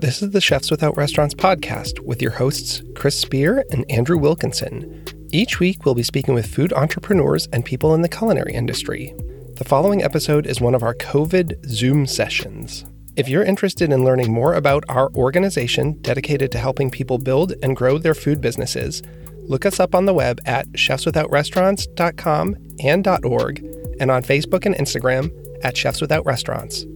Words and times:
This 0.00 0.22
is 0.22 0.30
the 0.30 0.40
Chefs 0.40 0.70
Without 0.70 0.96
Restaurants 0.96 1.34
podcast 1.34 1.98
with 1.98 2.22
your 2.22 2.30
hosts, 2.30 2.82
Chris 2.94 3.18
Spear 3.18 3.64
and 3.72 3.84
Andrew 3.90 4.16
Wilkinson. 4.16 5.04
Each 5.32 5.58
week, 5.58 5.84
we'll 5.84 5.96
be 5.96 6.04
speaking 6.04 6.34
with 6.34 6.46
food 6.46 6.72
entrepreneurs 6.72 7.48
and 7.52 7.64
people 7.64 7.96
in 7.96 8.02
the 8.02 8.08
culinary 8.08 8.52
industry. 8.52 9.12
The 9.56 9.64
following 9.64 10.04
episode 10.04 10.46
is 10.46 10.60
one 10.60 10.76
of 10.76 10.84
our 10.84 10.94
COVID 10.94 11.66
Zoom 11.66 12.06
sessions. 12.06 12.84
If 13.16 13.28
you're 13.28 13.42
interested 13.42 13.90
in 13.92 14.04
learning 14.04 14.32
more 14.32 14.54
about 14.54 14.84
our 14.88 15.10
organization 15.14 16.00
dedicated 16.00 16.52
to 16.52 16.58
helping 16.58 16.92
people 16.92 17.18
build 17.18 17.54
and 17.60 17.74
grow 17.74 17.98
their 17.98 18.14
food 18.14 18.40
businesses, 18.40 19.02
look 19.48 19.66
us 19.66 19.80
up 19.80 19.96
on 19.96 20.06
the 20.06 20.14
web 20.14 20.40
at 20.46 20.68
chefswithoutrestaurants.com 20.74 22.56
and 22.84 23.08
.org 23.24 23.64
and 23.98 24.12
on 24.12 24.22
Facebook 24.22 24.64
and 24.64 24.76
Instagram 24.76 25.32
at 25.64 25.76
Chefs 25.76 26.00
Without 26.00 26.24
Restaurants. 26.24 26.86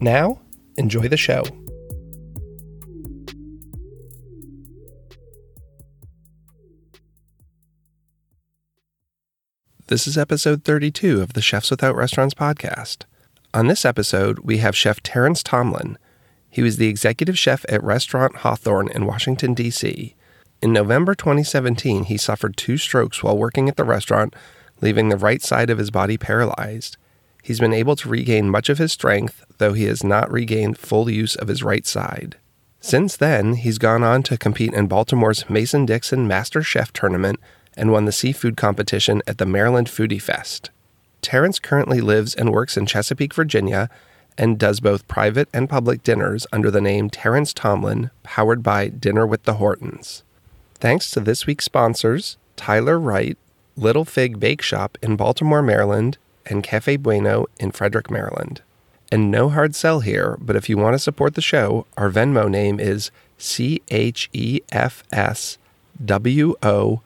Now, 0.00 0.40
enjoy 0.76 1.08
the 1.08 1.16
show. 1.16 1.42
This 9.88 10.06
is 10.06 10.16
episode 10.16 10.64
32 10.64 11.20
of 11.20 11.34
the 11.34 11.42
Chefs 11.42 11.70
Without 11.70 11.94
Restaurants 11.94 12.32
podcast. 12.32 13.02
On 13.52 13.66
this 13.66 13.84
episode, 13.84 14.38
we 14.38 14.56
have 14.56 14.74
Chef 14.74 15.02
Terrence 15.02 15.42
Tomlin. 15.42 15.98
He 16.48 16.62
was 16.62 16.78
the 16.78 16.88
executive 16.88 17.38
chef 17.38 17.66
at 17.68 17.84
Restaurant 17.84 18.36
Hawthorne 18.36 18.88
in 18.88 19.04
Washington, 19.04 19.52
D.C. 19.52 20.14
In 20.62 20.72
November 20.72 21.14
2017, 21.14 22.04
he 22.04 22.16
suffered 22.16 22.56
two 22.56 22.78
strokes 22.78 23.22
while 23.22 23.36
working 23.36 23.68
at 23.68 23.76
the 23.76 23.84
restaurant, 23.84 24.34
leaving 24.80 25.10
the 25.10 25.18
right 25.18 25.42
side 25.42 25.68
of 25.68 25.76
his 25.76 25.90
body 25.90 26.16
paralyzed. 26.16 26.96
He's 27.42 27.60
been 27.60 27.74
able 27.74 27.96
to 27.96 28.08
regain 28.08 28.48
much 28.48 28.70
of 28.70 28.78
his 28.78 28.92
strength, 28.92 29.44
though 29.58 29.74
he 29.74 29.84
has 29.84 30.02
not 30.02 30.32
regained 30.32 30.78
full 30.78 31.10
use 31.10 31.36
of 31.36 31.48
his 31.48 31.62
right 31.62 31.84
side. 31.84 32.38
Since 32.80 33.18
then, 33.18 33.56
he's 33.56 33.76
gone 33.76 34.02
on 34.02 34.22
to 34.22 34.38
compete 34.38 34.72
in 34.72 34.86
Baltimore's 34.86 35.50
Mason 35.50 35.84
Dixon 35.84 36.26
Master 36.26 36.62
Chef 36.62 36.90
Tournament 36.90 37.38
and 37.76 37.90
won 37.90 38.04
the 38.04 38.12
seafood 38.12 38.56
competition 38.56 39.22
at 39.26 39.38
the 39.38 39.46
Maryland 39.46 39.88
Foodie 39.88 40.22
Fest. 40.22 40.70
Terrence 41.22 41.58
currently 41.58 42.00
lives 42.00 42.34
and 42.34 42.52
works 42.52 42.76
in 42.76 42.86
Chesapeake, 42.86 43.34
Virginia, 43.34 43.88
and 44.36 44.58
does 44.58 44.80
both 44.80 45.08
private 45.08 45.48
and 45.52 45.70
public 45.70 46.02
dinners 46.02 46.46
under 46.52 46.70
the 46.70 46.80
name 46.80 47.08
Terrence 47.08 47.52
Tomlin, 47.52 48.10
powered 48.22 48.62
by 48.62 48.88
Dinner 48.88 49.26
with 49.26 49.44
the 49.44 49.54
Hortons. 49.54 50.22
Thanks 50.74 51.10
to 51.12 51.20
this 51.20 51.46
week's 51.46 51.64
sponsors, 51.64 52.36
Tyler 52.56 52.98
Wright, 52.98 53.38
Little 53.76 54.04
Fig 54.04 54.38
Bake 54.38 54.62
Shop 54.62 54.98
in 55.02 55.16
Baltimore, 55.16 55.62
Maryland, 55.62 56.18
and 56.46 56.62
Cafe 56.62 56.96
Bueno 56.96 57.46
in 57.58 57.70
Frederick, 57.70 58.10
Maryland. 58.10 58.60
And 59.10 59.30
no 59.30 59.48
hard 59.48 59.74
sell 59.74 60.00
here, 60.00 60.36
but 60.40 60.56
if 60.56 60.68
you 60.68 60.76
want 60.76 60.94
to 60.94 60.98
support 60.98 61.34
the 61.34 61.40
show, 61.40 61.86
our 61.96 62.10
Venmo 62.10 62.50
name 62.50 62.80
is 62.80 63.10
C 63.38 63.80
H 63.88 64.28
E 64.32 64.60
F 64.72 65.04
S 65.12 65.58
W 66.04 66.54
O 66.62 67.00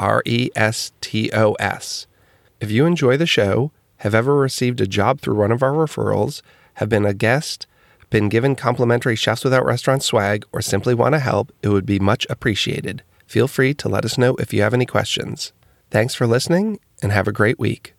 R 0.00 0.22
E 0.26 0.50
S 0.56 0.90
T 1.00 1.30
O 1.32 1.52
S. 1.60 2.08
If 2.60 2.70
you 2.70 2.86
enjoy 2.86 3.16
the 3.16 3.26
show, 3.26 3.70
have 3.98 4.14
ever 4.14 4.34
received 4.34 4.80
a 4.80 4.86
job 4.86 5.20
through 5.20 5.36
one 5.36 5.52
of 5.52 5.62
our 5.62 5.72
referrals, 5.72 6.42
have 6.74 6.88
been 6.88 7.04
a 7.04 7.14
guest, 7.14 7.66
been 8.08 8.28
given 8.28 8.56
complimentary 8.56 9.14
Chefs 9.14 9.44
Without 9.44 9.64
Restaurant 9.64 10.02
swag, 10.02 10.44
or 10.52 10.60
simply 10.60 10.94
want 10.94 11.14
to 11.14 11.20
help, 11.20 11.52
it 11.62 11.68
would 11.68 11.86
be 11.86 11.98
much 11.98 12.26
appreciated. 12.28 13.02
Feel 13.26 13.46
free 13.46 13.74
to 13.74 13.88
let 13.88 14.04
us 14.04 14.18
know 14.18 14.34
if 14.36 14.52
you 14.52 14.62
have 14.62 14.74
any 14.74 14.86
questions. 14.86 15.52
Thanks 15.90 16.14
for 16.14 16.26
listening 16.26 16.80
and 17.02 17.12
have 17.12 17.28
a 17.28 17.32
great 17.32 17.58
week. 17.58 17.94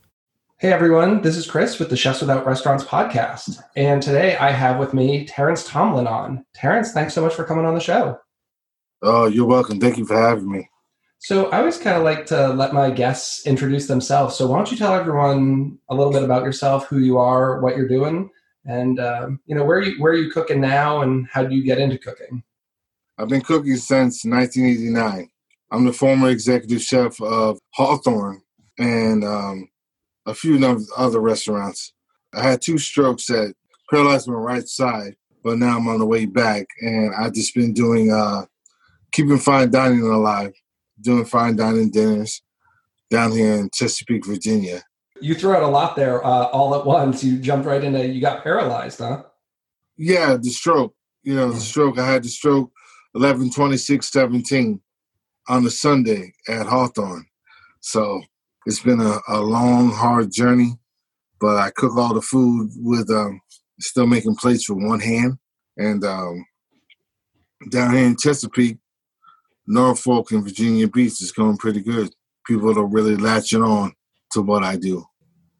Hey 0.57 0.71
everyone, 0.71 1.21
this 1.21 1.37
is 1.37 1.49
Chris 1.49 1.79
with 1.79 1.89
the 1.89 1.97
Chefs 1.97 2.21
Without 2.21 2.45
Restaurants 2.45 2.83
podcast. 2.83 3.63
And 3.75 4.01
today 4.01 4.37
I 4.37 4.51
have 4.51 4.77
with 4.77 4.93
me 4.93 5.25
Terrence 5.25 5.65
Tomlin 5.65 6.07
on. 6.07 6.45
Terrence, 6.53 6.91
thanks 6.91 7.13
so 7.13 7.21
much 7.21 7.33
for 7.33 7.43
coming 7.43 7.65
on 7.65 7.73
the 7.73 7.79
show. 7.79 8.19
Oh, 9.01 9.25
you're 9.27 9.47
welcome. 9.47 9.79
Thank 9.79 9.97
you 9.97 10.05
for 10.05 10.15
having 10.15 10.51
me. 10.51 10.69
So 11.23 11.51
I 11.51 11.59
always 11.59 11.77
kind 11.77 11.95
of 11.95 12.03
like 12.03 12.25
to 12.27 12.47
let 12.47 12.73
my 12.73 12.89
guests 12.89 13.45
introduce 13.45 13.85
themselves. 13.85 14.35
So 14.35 14.47
why 14.47 14.57
don't 14.57 14.71
you 14.71 14.77
tell 14.77 14.95
everyone 14.95 15.77
a 15.87 15.93
little 15.93 16.11
bit 16.11 16.23
about 16.23 16.43
yourself, 16.43 16.87
who 16.87 16.97
you 16.97 17.19
are, 17.19 17.61
what 17.61 17.77
you're 17.77 17.87
doing, 17.87 18.31
and 18.65 18.99
um, 18.99 19.39
you 19.45 19.53
know 19.53 19.63
where 19.63 19.81
you 19.81 20.01
where 20.01 20.13
are 20.13 20.17
you 20.17 20.31
cooking 20.31 20.59
now, 20.59 21.03
and 21.03 21.27
how 21.31 21.43
do 21.43 21.53
you 21.53 21.63
get 21.63 21.77
into 21.77 21.99
cooking? 21.99 22.41
I've 23.19 23.29
been 23.29 23.41
cooking 23.41 23.75
since 23.75 24.25
1989. 24.25 25.29
I'm 25.69 25.85
the 25.85 25.93
former 25.93 26.29
executive 26.29 26.81
chef 26.81 27.21
of 27.21 27.59
Hawthorne 27.75 28.41
and 28.79 29.23
um, 29.23 29.69
a 30.25 30.33
few 30.33 30.57
other 30.97 31.19
restaurants. 31.19 31.93
I 32.33 32.41
had 32.41 32.63
two 32.63 32.79
strokes 32.79 33.27
that 33.27 33.53
paralyzed 33.91 34.27
my 34.27 34.33
right 34.33 34.67
side, 34.67 35.17
but 35.43 35.59
now 35.59 35.77
I'm 35.77 35.87
on 35.87 35.99
the 35.99 36.05
way 36.07 36.25
back, 36.25 36.65
and 36.81 37.13
I've 37.13 37.33
just 37.33 37.53
been 37.53 37.73
doing 37.73 38.11
uh, 38.11 38.45
keeping 39.11 39.37
fine 39.37 39.69
dining 39.69 40.01
alive 40.01 40.53
doing 41.01 41.25
fine 41.25 41.55
dining 41.55 41.91
dinners 41.91 42.41
down 43.09 43.31
here 43.31 43.55
in 43.55 43.69
Chesapeake, 43.73 44.25
Virginia. 44.25 44.81
You 45.19 45.35
threw 45.35 45.53
out 45.53 45.63
a 45.63 45.67
lot 45.67 45.95
there 45.95 46.25
uh, 46.25 46.45
all 46.45 46.73
at 46.75 46.85
once. 46.85 47.23
You 47.23 47.37
jumped 47.37 47.67
right 47.67 47.83
into, 47.83 48.07
you 48.07 48.21
got 48.21 48.43
paralyzed, 48.43 48.99
huh? 48.99 49.23
Yeah, 49.97 50.37
the 50.37 50.49
stroke. 50.49 50.95
You 51.23 51.35
know, 51.35 51.49
the 51.49 51.57
mm. 51.57 51.61
stroke. 51.61 51.99
I 51.99 52.07
had 52.07 52.23
the 52.23 52.29
stroke 52.29 52.71
11 53.13 53.51
26 53.51 54.09
17 54.09 54.81
on 55.47 55.65
a 55.65 55.69
Sunday 55.69 56.33
at 56.47 56.65
Hawthorne. 56.65 57.25
So 57.81 58.21
it's 58.65 58.81
been 58.81 59.01
a, 59.01 59.19
a 59.27 59.41
long, 59.41 59.91
hard 59.91 60.31
journey, 60.31 60.73
but 61.39 61.57
I 61.57 61.71
cook 61.71 61.95
all 61.97 62.13
the 62.13 62.21
food 62.21 62.71
with 62.77 63.09
um, 63.11 63.41
still 63.79 64.07
making 64.07 64.35
plates 64.35 64.69
with 64.69 64.83
one 64.83 64.99
hand. 64.99 65.37
And 65.77 66.03
um, 66.03 66.45
down 67.69 67.93
here 67.93 68.05
in 68.05 68.17
Chesapeake, 68.17 68.77
Norfolk 69.67 70.31
and 70.31 70.43
Virginia 70.43 70.87
Beach 70.87 71.21
is 71.21 71.31
going 71.31 71.57
pretty 71.57 71.81
good. 71.81 72.13
People 72.45 72.77
are 72.77 72.85
really 72.85 73.15
latching 73.15 73.61
on 73.61 73.93
to 74.31 74.41
what 74.41 74.63
I 74.63 74.75
do. 74.75 75.05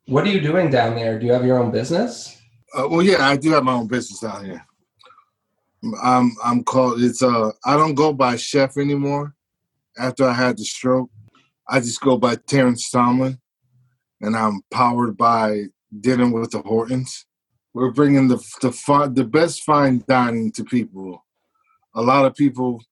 What 0.08 0.26
are 0.26 0.30
you 0.30 0.42
doing 0.42 0.70
down 0.70 0.96
there? 0.96 1.20
Do 1.20 1.26
you 1.26 1.34
have 1.34 1.46
your 1.46 1.60
own 1.60 1.72
business? 1.72 2.38
Uh, 2.74 2.88
well, 2.90 3.02
yeah, 3.02 3.28
I 3.28 3.38
do 3.38 3.52
have 3.52 3.64
my 3.64 3.74
own 3.74 3.88
business 3.88 4.20
down 4.20 4.46
here. 4.46 4.66
I'm 6.02 6.32
I'm 6.44 6.64
called 6.64 7.02
it's 7.02 7.24
uh 7.24 7.52
I 7.66 7.76
don't 7.76 7.96
go 7.96 8.14
by 8.14 8.36
chef 8.36 8.78
anymore. 8.78 9.36
After 9.98 10.26
I 10.26 10.34
had 10.34 10.58
the 10.58 10.64
stroke, 10.64 11.10
I 11.68 11.80
just 11.80 12.02
go 12.02 12.18
by 12.18 12.36
Terrence 12.36 12.90
Tomlin, 12.90 13.40
and 14.22 14.36
I'm 14.36 14.62
powered 14.72 15.18
by 15.18 15.66
Dinner 16.00 16.32
with 16.32 16.52
the 16.52 16.62
Hortons. 16.62 17.26
We're 17.74 17.92
bringing 17.92 18.28
the 18.28 18.38
the 18.62 19.12
the 19.14 19.26
best 19.26 19.64
fine 19.64 20.04
dining 20.08 20.52
to 20.54 20.64
people. 20.64 21.26
A 21.96 22.02
lot 22.02 22.26
of 22.26 22.36
people 22.36 22.84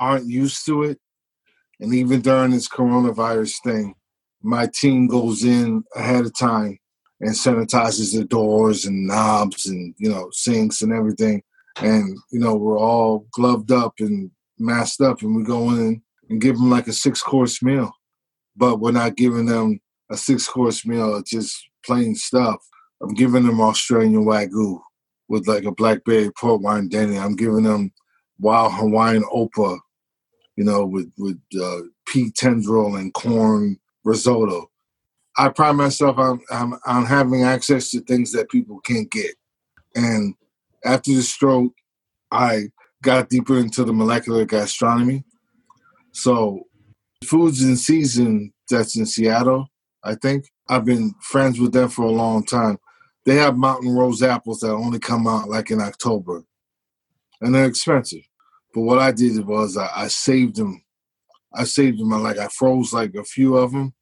aren't 0.00 0.26
used 0.26 0.66
to 0.66 0.82
it. 0.82 0.98
And 1.78 1.94
even 1.94 2.20
during 2.20 2.50
this 2.50 2.68
coronavirus 2.68 3.54
thing, 3.62 3.94
my 4.42 4.68
team 4.74 5.06
goes 5.06 5.44
in 5.44 5.84
ahead 5.94 6.24
of 6.24 6.36
time 6.36 6.78
and 7.20 7.30
sanitizes 7.30 8.16
the 8.16 8.24
doors 8.24 8.86
and 8.86 9.06
knobs 9.06 9.66
and, 9.66 9.94
you 9.98 10.10
know, 10.10 10.28
sinks 10.32 10.82
and 10.82 10.92
everything. 10.92 11.42
And, 11.76 12.18
you 12.30 12.40
know, 12.40 12.54
we're 12.54 12.78
all 12.78 13.26
gloved 13.32 13.70
up 13.70 13.94
and 14.00 14.30
masked 14.58 15.00
up 15.00 15.22
and 15.22 15.36
we 15.36 15.44
go 15.44 15.70
in 15.70 16.02
and 16.28 16.40
give 16.40 16.56
them 16.56 16.70
like 16.70 16.86
a 16.86 16.92
six 16.92 17.22
course 17.22 17.62
meal. 17.62 17.92
But 18.56 18.80
we're 18.80 18.92
not 18.92 19.16
giving 19.16 19.46
them 19.46 19.80
a 20.10 20.16
six 20.16 20.48
course 20.48 20.84
meal, 20.84 21.16
it's 21.16 21.30
just 21.30 21.56
plain 21.84 22.14
stuff. 22.14 22.56
I'm 23.02 23.14
giving 23.14 23.46
them 23.46 23.60
Australian 23.60 24.24
Wagyu 24.24 24.80
with 25.28 25.46
like 25.46 25.64
a 25.64 25.72
blackberry 25.72 26.30
port 26.32 26.60
wine 26.60 26.88
demi. 26.88 27.18
I'm 27.18 27.36
giving 27.36 27.62
them 27.62 27.92
wild 28.38 28.72
Hawaiian 28.74 29.22
Opa 29.32 29.78
you 30.56 30.64
know, 30.64 30.84
with 30.84 31.10
with 31.16 31.40
uh, 31.60 31.80
pea 32.06 32.30
tendril 32.30 32.96
and 32.96 33.14
corn 33.14 33.78
risotto. 34.04 34.70
I 35.38 35.48
pride 35.48 35.72
myself 35.72 36.18
on, 36.18 36.40
on, 36.50 36.78
on 36.86 37.06
having 37.06 37.44
access 37.44 37.90
to 37.90 38.00
things 38.00 38.32
that 38.32 38.50
people 38.50 38.80
can't 38.80 39.10
get. 39.10 39.36
And 39.94 40.34
after 40.84 41.14
the 41.14 41.22
stroke, 41.22 41.72
I 42.30 42.70
got 43.02 43.28
deeper 43.28 43.58
into 43.58 43.84
the 43.84 43.92
molecular 43.92 44.44
gastronomy. 44.44 45.24
So, 46.12 46.66
Foods 47.24 47.62
in 47.62 47.76
Season, 47.76 48.52
that's 48.68 48.96
in 48.96 49.06
Seattle, 49.06 49.68
I 50.04 50.14
think. 50.14 50.46
I've 50.68 50.84
been 50.84 51.14
friends 51.20 51.58
with 51.60 51.72
them 51.72 51.88
for 51.88 52.04
a 52.04 52.10
long 52.10 52.44
time. 52.44 52.78
They 53.26 53.36
have 53.36 53.56
mountain 53.56 53.90
rose 53.90 54.22
apples 54.22 54.60
that 54.60 54.72
only 54.72 54.98
come 54.98 55.26
out 55.26 55.48
like 55.48 55.70
in 55.70 55.80
October, 55.80 56.44
and 57.40 57.54
they're 57.54 57.66
expensive. 57.66 58.22
But 58.74 58.82
what 58.82 58.98
I 58.98 59.12
did 59.12 59.44
was 59.46 59.76
I, 59.76 59.90
I 59.94 60.08
saved 60.08 60.56
them. 60.56 60.82
I 61.52 61.64
saved 61.64 61.98
them. 61.98 62.12
I 62.12 62.18
like 62.18 62.38
I 62.38 62.48
froze 62.48 62.92
like 62.92 63.14
a 63.14 63.24
few 63.24 63.56
of 63.56 63.72
them 63.72 63.92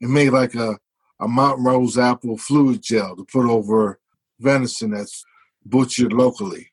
and 0.00 0.12
made 0.12 0.30
like 0.30 0.54
a 0.54 0.78
a 1.20 1.28
Mountain 1.28 1.64
Rose 1.64 1.98
apple 1.98 2.38
fluid 2.38 2.82
gel 2.82 3.16
to 3.16 3.24
put 3.24 3.48
over 3.48 3.98
venison 4.38 4.92
that's 4.92 5.24
butchered 5.64 6.12
locally. 6.12 6.70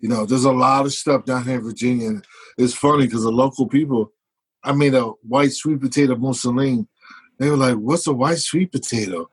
You 0.00 0.08
know, 0.08 0.24
there's 0.24 0.46
a 0.46 0.52
lot 0.52 0.86
of 0.86 0.92
stuff 0.92 1.24
down 1.26 1.44
here 1.44 1.56
in 1.56 1.64
Virginia. 1.64 2.08
And 2.08 2.26
it's 2.56 2.74
funny 2.74 3.06
because 3.06 3.24
the 3.24 3.30
local 3.30 3.66
people, 3.68 4.12
I 4.64 4.72
made 4.72 4.94
a 4.94 5.04
white 5.22 5.52
sweet 5.52 5.80
potato 5.80 6.16
mousseline. 6.16 6.86
They 7.38 7.50
were 7.50 7.56
like, 7.56 7.76
"What's 7.76 8.06
a 8.06 8.12
white 8.12 8.38
sweet 8.38 8.72
potato?" 8.72 9.28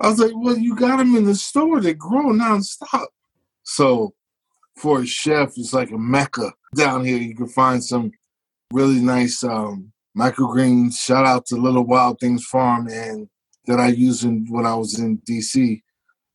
I 0.00 0.08
was 0.08 0.18
like, 0.18 0.32
"Well, 0.34 0.58
you 0.58 0.74
got 0.74 0.96
them 0.96 1.14
in 1.14 1.24
the 1.24 1.34
store. 1.34 1.80
They 1.80 1.94
grow 1.94 2.32
nonstop." 2.32 3.06
So 3.62 4.14
for 4.76 5.00
a 5.00 5.06
chef, 5.06 5.56
it's 5.56 5.72
like 5.72 5.90
a 5.90 5.98
mecca 5.98 6.52
down 6.74 7.04
here. 7.04 7.18
You 7.18 7.34
can 7.34 7.48
find 7.48 7.82
some 7.82 8.12
really 8.72 9.00
nice 9.00 9.42
um, 9.42 9.92
microgreens. 10.16 10.98
Shout 10.98 11.26
out 11.26 11.46
to 11.46 11.56
Little 11.56 11.84
Wild 11.84 12.18
Things 12.20 12.44
Farm 12.44 12.88
and 12.88 13.28
that 13.66 13.80
I 13.80 13.88
used 13.88 14.24
in, 14.24 14.46
when 14.48 14.66
I 14.66 14.74
was 14.74 14.98
in 14.98 15.18
DC. 15.18 15.82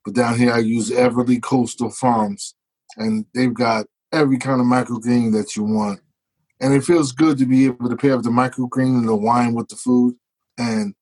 But 0.04 0.14
down 0.14 0.38
here, 0.38 0.54
I 0.54 0.60
use 0.60 0.92
Everly 0.92 1.42
Coastal 1.42 1.90
Farms, 1.90 2.54
and 2.98 3.26
they've 3.34 3.54
got 3.54 3.88
every 4.12 4.38
kind 4.38 4.62
of 4.62 4.68
microgreen 4.68 5.32
that 5.34 5.56
you 5.56 5.64
want. 5.64 6.00
And 6.62 6.74
it 6.74 6.84
feels 6.84 7.12
good 7.12 7.38
to 7.40 7.46
be 7.46 7.66
able 7.66 7.90
to 7.90 7.98
pair 7.98 8.14
up 8.14 8.22
the 8.22 8.30
microgreen 8.30 9.00
and 9.00 9.08
the 9.08 9.16
wine 9.16 9.56
with 9.56 9.68
the 9.68 9.76
food 9.76 10.16
and 10.58 10.94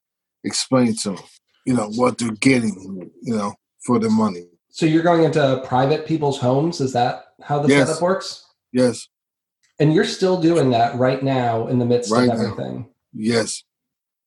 explain 0.43 0.95
to 1.03 1.11
them, 1.11 1.23
you 1.65 1.73
know, 1.73 1.89
what 1.95 2.17
they're 2.17 2.31
getting, 2.31 3.11
you 3.21 3.35
know, 3.35 3.53
for 3.85 3.99
their 3.99 4.09
money. 4.09 4.45
So 4.69 4.85
you're 4.85 5.03
going 5.03 5.23
into 5.23 5.61
private 5.67 6.07
people's 6.07 6.39
homes? 6.39 6.81
Is 6.81 6.93
that 6.93 7.25
how 7.43 7.59
the 7.59 7.67
yes. 7.67 7.87
setup 7.87 8.01
works? 8.01 8.43
Yes. 8.71 9.07
And 9.83 9.93
you're 9.93 10.05
still 10.05 10.39
doing 10.39 10.69
that 10.69 10.95
right 10.95 11.21
now 11.21 11.67
in 11.67 11.77
the 11.77 11.85
midst 11.85 12.09
right 12.09 12.29
of 12.29 12.39
everything. 12.39 12.77
Now. 12.77 12.89
Yes. 13.11 13.65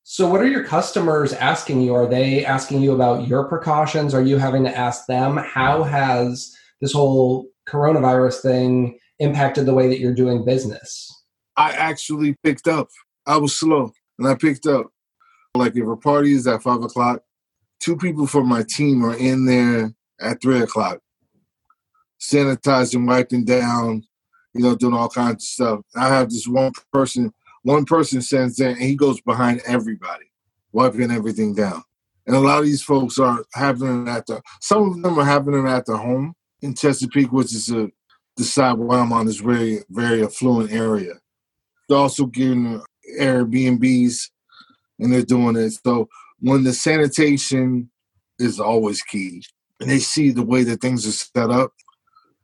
So, 0.03 0.29
what 0.29 0.43
are 0.43 0.47
your 0.47 0.64
customers 0.64 1.32
asking 1.32 1.81
you? 1.81 1.94
Are 1.94 2.06
they 2.06 2.44
asking 2.44 2.82
you 2.82 2.93
about 2.93 3.26
your 3.26 3.44
precautions? 3.44 4.12
Are 4.12 4.20
you 4.20 4.37
having 4.37 4.64
to 4.64 4.76
ask 4.76 5.06
them? 5.06 5.38
How 5.38 5.82
has 5.82 6.55
this 6.82 6.93
whole 6.93 7.49
coronavirus 7.67 8.43
thing 8.43 8.99
impacted 9.19 9.64
the 9.64 9.73
way 9.73 9.88
that 9.88 9.99
you're 9.99 10.14
doing 10.14 10.44
business? 10.44 11.11
I 11.56 11.70
actually 11.70 12.37
picked 12.43 12.69
up. 12.69 12.88
I 13.26 13.38
was 13.38 13.56
slow 13.56 13.93
and 14.19 14.29
I 14.29 14.35
picked 14.35 14.67
up. 14.67 14.88
Like, 15.55 15.75
if 15.75 15.88
a 15.88 15.97
party 15.97 16.35
is 16.35 16.47
at 16.47 16.64
five 16.64 16.82
o'clock, 16.82 17.23
two 17.81 17.97
people 17.97 18.26
from 18.26 18.47
my 18.47 18.62
team 18.62 19.03
are 19.03 19.17
in 19.17 19.47
there 19.47 19.94
at 20.20 20.43
three 20.43 20.61
o'clock, 20.61 20.99
sanitizing, 22.20 23.08
wiping 23.08 23.47
down, 23.47 24.03
you 24.56 24.62
know, 24.62 24.75
doing 24.75 24.94
all 24.94 25.08
kinds 25.08 25.44
of 25.44 25.49
stuff. 25.49 25.81
I 25.94 26.08
have 26.08 26.31
this 26.31 26.47
one 26.47 26.73
person 26.93 27.32
one 27.62 27.85
person 27.85 28.23
sends 28.23 28.61
in 28.61 28.69
and 28.69 28.79
he 28.79 28.94
goes 28.94 29.20
behind 29.20 29.61
everybody, 29.67 30.26
wiping 30.73 31.11
everything 31.11 31.53
down. 31.53 31.82
And 32.26 32.37
a 32.37 32.41
lot 32.41 32.61
of 32.61 32.64
these 32.64 32.82
folks 32.82 33.19
are 33.19 33.44
having 33.55 34.06
it 34.06 34.11
at 34.11 34.26
the 34.26 34.41
some 34.61 34.91
of 34.91 35.03
them 35.03 35.19
are 35.19 35.25
having 35.25 35.55
it 35.55 35.69
at 35.69 35.87
the 35.87 35.97
home 35.97 36.35
in 36.62 36.75
Chesapeake, 36.75 37.32
which 37.32 37.55
is 37.55 37.70
a 37.70 37.91
the 38.37 38.44
side 38.44 38.75
where 38.75 38.99
I'm 38.99 39.12
on 39.12 39.29
is 39.29 39.41
very, 39.41 39.81
very 39.88 40.23
affluent 40.23 40.70
area. 40.70 41.14
They're 41.88 41.99
also 41.99 42.26
getting 42.26 42.82
Airbnbs 43.19 44.31
and 44.99 45.12
they're 45.12 45.23
doing 45.23 45.56
it. 45.56 45.73
So 45.85 46.08
when 46.41 46.64
the 46.64 46.73
sanitation 46.73 47.91
is 48.38 48.61
always 48.61 49.03
key 49.03 49.43
and 49.81 49.91
they 49.91 49.99
see 49.99 50.31
the 50.31 50.44
way 50.44 50.64
that 50.64 50.81
things 50.81 51.06
are 51.06 51.12
set 51.12 51.50
up, 51.50 51.73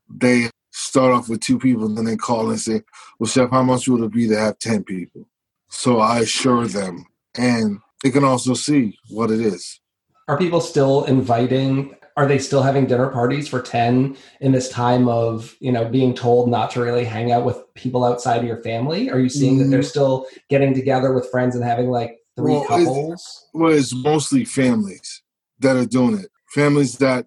they 0.09 0.51
start 0.73 1.13
off 1.13 1.29
with 1.29 1.41
two 1.41 1.59
people 1.59 1.85
and 1.87 1.97
then 1.97 2.07
they 2.07 2.17
call 2.17 2.51
and 2.51 2.61
say, 2.61 2.83
Well, 3.19 3.29
Chef, 3.29 3.51
how 3.51 3.63
much 3.63 3.87
would 3.89 4.03
it 4.03 4.13
be 4.13 4.27
to 4.29 4.39
have 4.39 4.59
10 4.59 4.85
people? 4.85 5.29
So 5.69 6.01
I 6.01 6.21
assure 6.21 6.67
them 6.67 7.07
and 7.37 7.79
they 8.03 8.11
can 8.11 8.25
also 8.25 8.55
see 8.55 8.99
what 9.09 9.31
it 9.31 9.41
is. 9.41 9.81
Are 10.29 10.39
people 10.39 10.61
still 10.61 11.05
inviting? 11.05 11.95
Are 12.17 12.27
they 12.27 12.39
still 12.39 12.63
having 12.63 12.87
dinner 12.87 13.09
parties 13.09 13.49
for 13.49 13.61
10 13.61 14.17
in 14.41 14.53
this 14.53 14.69
time 14.69 15.09
of, 15.09 15.57
you 15.61 15.73
know, 15.73 15.89
being 15.89 16.15
told 16.15 16.51
not 16.51 16.71
to 16.73 16.83
really 16.83 17.05
hang 17.05 17.33
out 17.33 17.45
with 17.45 17.63
people 17.75 18.05
outside 18.05 18.39
of 18.39 18.45
your 18.45 18.63
family? 18.63 19.11
Are 19.11 19.19
you 19.19 19.29
seeing 19.29 19.55
mm-hmm. 19.55 19.65
that 19.65 19.71
they're 19.71 19.81
mm-hmm. 19.81 19.89
still 19.89 20.27
getting 20.49 20.75
together 20.75 21.13
with 21.13 21.31
friends 21.31 21.55
and 21.55 21.65
having 21.65 21.91
like 21.91 22.19
three 22.37 22.53
well, 22.53 22.65
couples? 22.65 23.13
It's, 23.13 23.49
well, 23.55 23.73
it's 23.73 23.95
mostly 23.95 24.45
families 24.45 25.23
that 25.61 25.77
are 25.77 25.87
doing 25.87 26.19
it. 26.19 26.27
Families 26.55 26.99
that 26.99 27.27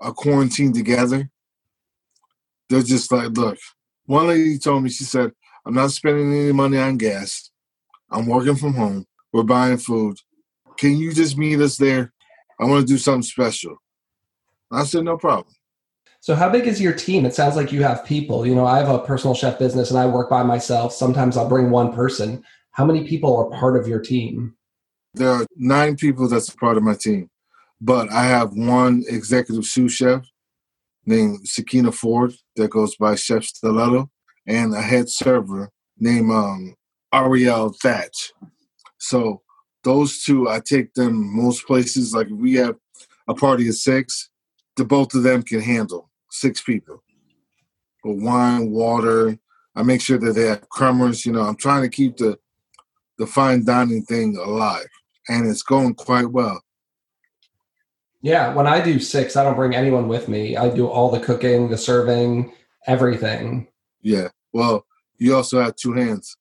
are 0.00 0.12
quarantined 0.12 0.74
together 0.74 1.30
they're 2.70 2.82
just 2.82 3.10
like, 3.12 3.30
look, 3.36 3.58
one 4.06 4.28
lady 4.28 4.58
told 4.58 4.84
me, 4.84 4.90
she 4.90 5.04
said, 5.04 5.32
I'm 5.66 5.74
not 5.74 5.90
spending 5.90 6.32
any 6.32 6.52
money 6.52 6.78
on 6.78 6.96
gas. 6.96 7.50
I'm 8.10 8.26
working 8.26 8.56
from 8.56 8.74
home. 8.74 9.04
We're 9.32 9.42
buying 9.42 9.76
food. 9.76 10.16
Can 10.78 10.96
you 10.96 11.12
just 11.12 11.36
meet 11.36 11.60
us 11.60 11.76
there? 11.76 12.12
I 12.58 12.64
want 12.64 12.86
to 12.86 12.92
do 12.92 12.96
something 12.96 13.22
special. 13.22 13.76
I 14.70 14.84
said, 14.84 15.04
no 15.04 15.18
problem. 15.18 15.52
So, 16.20 16.34
how 16.34 16.48
big 16.50 16.66
is 16.66 16.80
your 16.80 16.92
team? 16.92 17.24
It 17.24 17.34
sounds 17.34 17.56
like 17.56 17.72
you 17.72 17.82
have 17.82 18.04
people. 18.04 18.46
You 18.46 18.54
know, 18.54 18.66
I 18.66 18.78
have 18.78 18.88
a 18.88 18.98
personal 18.98 19.34
chef 19.34 19.58
business 19.58 19.90
and 19.90 19.98
I 19.98 20.06
work 20.06 20.28
by 20.28 20.42
myself. 20.42 20.92
Sometimes 20.92 21.36
I'll 21.36 21.48
bring 21.48 21.70
one 21.70 21.92
person. 21.92 22.44
How 22.72 22.84
many 22.84 23.06
people 23.06 23.36
are 23.36 23.58
part 23.58 23.76
of 23.76 23.88
your 23.88 24.00
team? 24.00 24.54
There 25.14 25.30
are 25.30 25.46
nine 25.56 25.96
people 25.96 26.28
that's 26.28 26.50
part 26.50 26.76
of 26.76 26.82
my 26.82 26.94
team, 26.94 27.30
but 27.80 28.12
I 28.12 28.24
have 28.24 28.52
one 28.52 29.02
executive 29.08 29.64
sous 29.64 29.92
chef 29.92 30.24
named 31.06 31.48
Sakina 31.48 31.90
Ford 31.90 32.32
that 32.60 32.70
goes 32.70 32.96
by 32.96 33.14
Chef 33.14 33.44
Stiletto, 33.44 34.10
and 34.46 34.74
a 34.74 34.80
head 34.80 35.08
server 35.08 35.70
named 35.98 36.30
um, 36.30 36.74
Ariel 37.12 37.74
Thatch. 37.82 38.32
So 38.98 39.42
those 39.82 40.22
two, 40.22 40.48
I 40.48 40.60
take 40.60 40.94
them 40.94 41.34
most 41.34 41.66
places. 41.66 42.14
Like 42.14 42.28
we 42.30 42.54
have 42.54 42.76
a 43.28 43.34
party 43.34 43.68
of 43.68 43.74
six, 43.74 44.28
the 44.76 44.84
both 44.84 45.14
of 45.14 45.22
them 45.22 45.42
can 45.42 45.60
handle 45.60 46.10
six 46.30 46.60
people. 46.60 47.02
But 48.04 48.16
wine, 48.16 48.70
water. 48.70 49.38
I 49.74 49.82
make 49.82 50.00
sure 50.00 50.18
that 50.18 50.32
they 50.32 50.46
have 50.46 50.68
crumbers. 50.68 51.24
You 51.24 51.32
know, 51.32 51.42
I'm 51.42 51.56
trying 51.56 51.82
to 51.82 51.88
keep 51.88 52.16
the 52.16 52.38
the 53.18 53.26
fine 53.26 53.64
dining 53.64 54.02
thing 54.02 54.36
alive, 54.36 54.88
and 55.28 55.46
it's 55.46 55.62
going 55.62 55.94
quite 55.94 56.30
well. 56.30 56.62
Yeah, 58.22 58.54
when 58.54 58.66
I 58.66 58.80
do 58.80 58.98
six, 58.98 59.36
I 59.36 59.44
don't 59.44 59.56
bring 59.56 59.74
anyone 59.74 60.08
with 60.08 60.28
me. 60.28 60.56
I 60.56 60.68
do 60.68 60.86
all 60.86 61.10
the 61.10 61.20
cooking, 61.20 61.70
the 61.70 61.78
serving, 61.78 62.52
everything. 62.86 63.68
Yeah. 64.02 64.28
Well, 64.52 64.84
you 65.18 65.34
also 65.34 65.60
have 65.60 65.76
two 65.76 65.92
hands. 65.92 66.36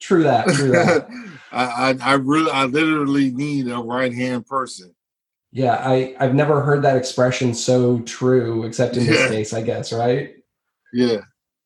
True 0.00 0.22
that. 0.22 0.48
True 0.48 0.70
that. 0.70 1.08
I, 1.52 1.64
I, 1.64 1.96
I 2.00 2.14
really, 2.14 2.50
I 2.50 2.64
literally 2.64 3.30
need 3.30 3.68
a 3.68 3.78
right 3.78 4.12
hand 4.12 4.46
person. 4.46 4.94
Yeah, 5.50 5.76
I, 5.76 6.14
I've 6.20 6.34
never 6.34 6.62
heard 6.62 6.82
that 6.82 6.96
expression 6.96 7.54
so 7.54 8.00
true, 8.00 8.64
except 8.64 8.96
in 8.96 9.06
this 9.06 9.30
case, 9.30 9.54
I 9.54 9.62
guess, 9.62 9.92
right? 9.92 10.34
Yeah. 10.92 11.20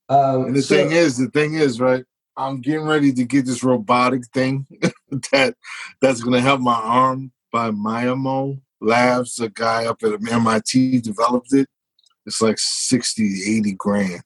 Um, 0.08 0.46
and 0.46 0.56
the 0.56 0.62
so, 0.62 0.76
thing 0.76 0.92
is, 0.92 1.16
the 1.16 1.28
thing 1.30 1.54
is, 1.54 1.80
right? 1.80 2.04
I'm 2.36 2.60
getting 2.60 2.86
ready 2.86 3.12
to 3.12 3.24
get 3.24 3.44
this 3.44 3.62
robotic 3.62 4.26
thing 4.32 4.66
that 5.32 5.56
that's 6.00 6.22
going 6.22 6.34
to 6.34 6.40
help 6.40 6.60
my 6.60 6.74
arm 6.74 7.32
by 7.52 7.70
Myomo 7.70 8.60
Labs, 8.82 9.38
a 9.40 9.48
guy 9.48 9.86
up 9.86 10.02
at 10.02 10.20
MIT 10.30 11.00
developed 11.00 11.52
it. 11.52 11.68
It's 12.26 12.42
like 12.42 12.58
60, 12.58 13.56
80 13.58 13.72
grand. 13.74 14.22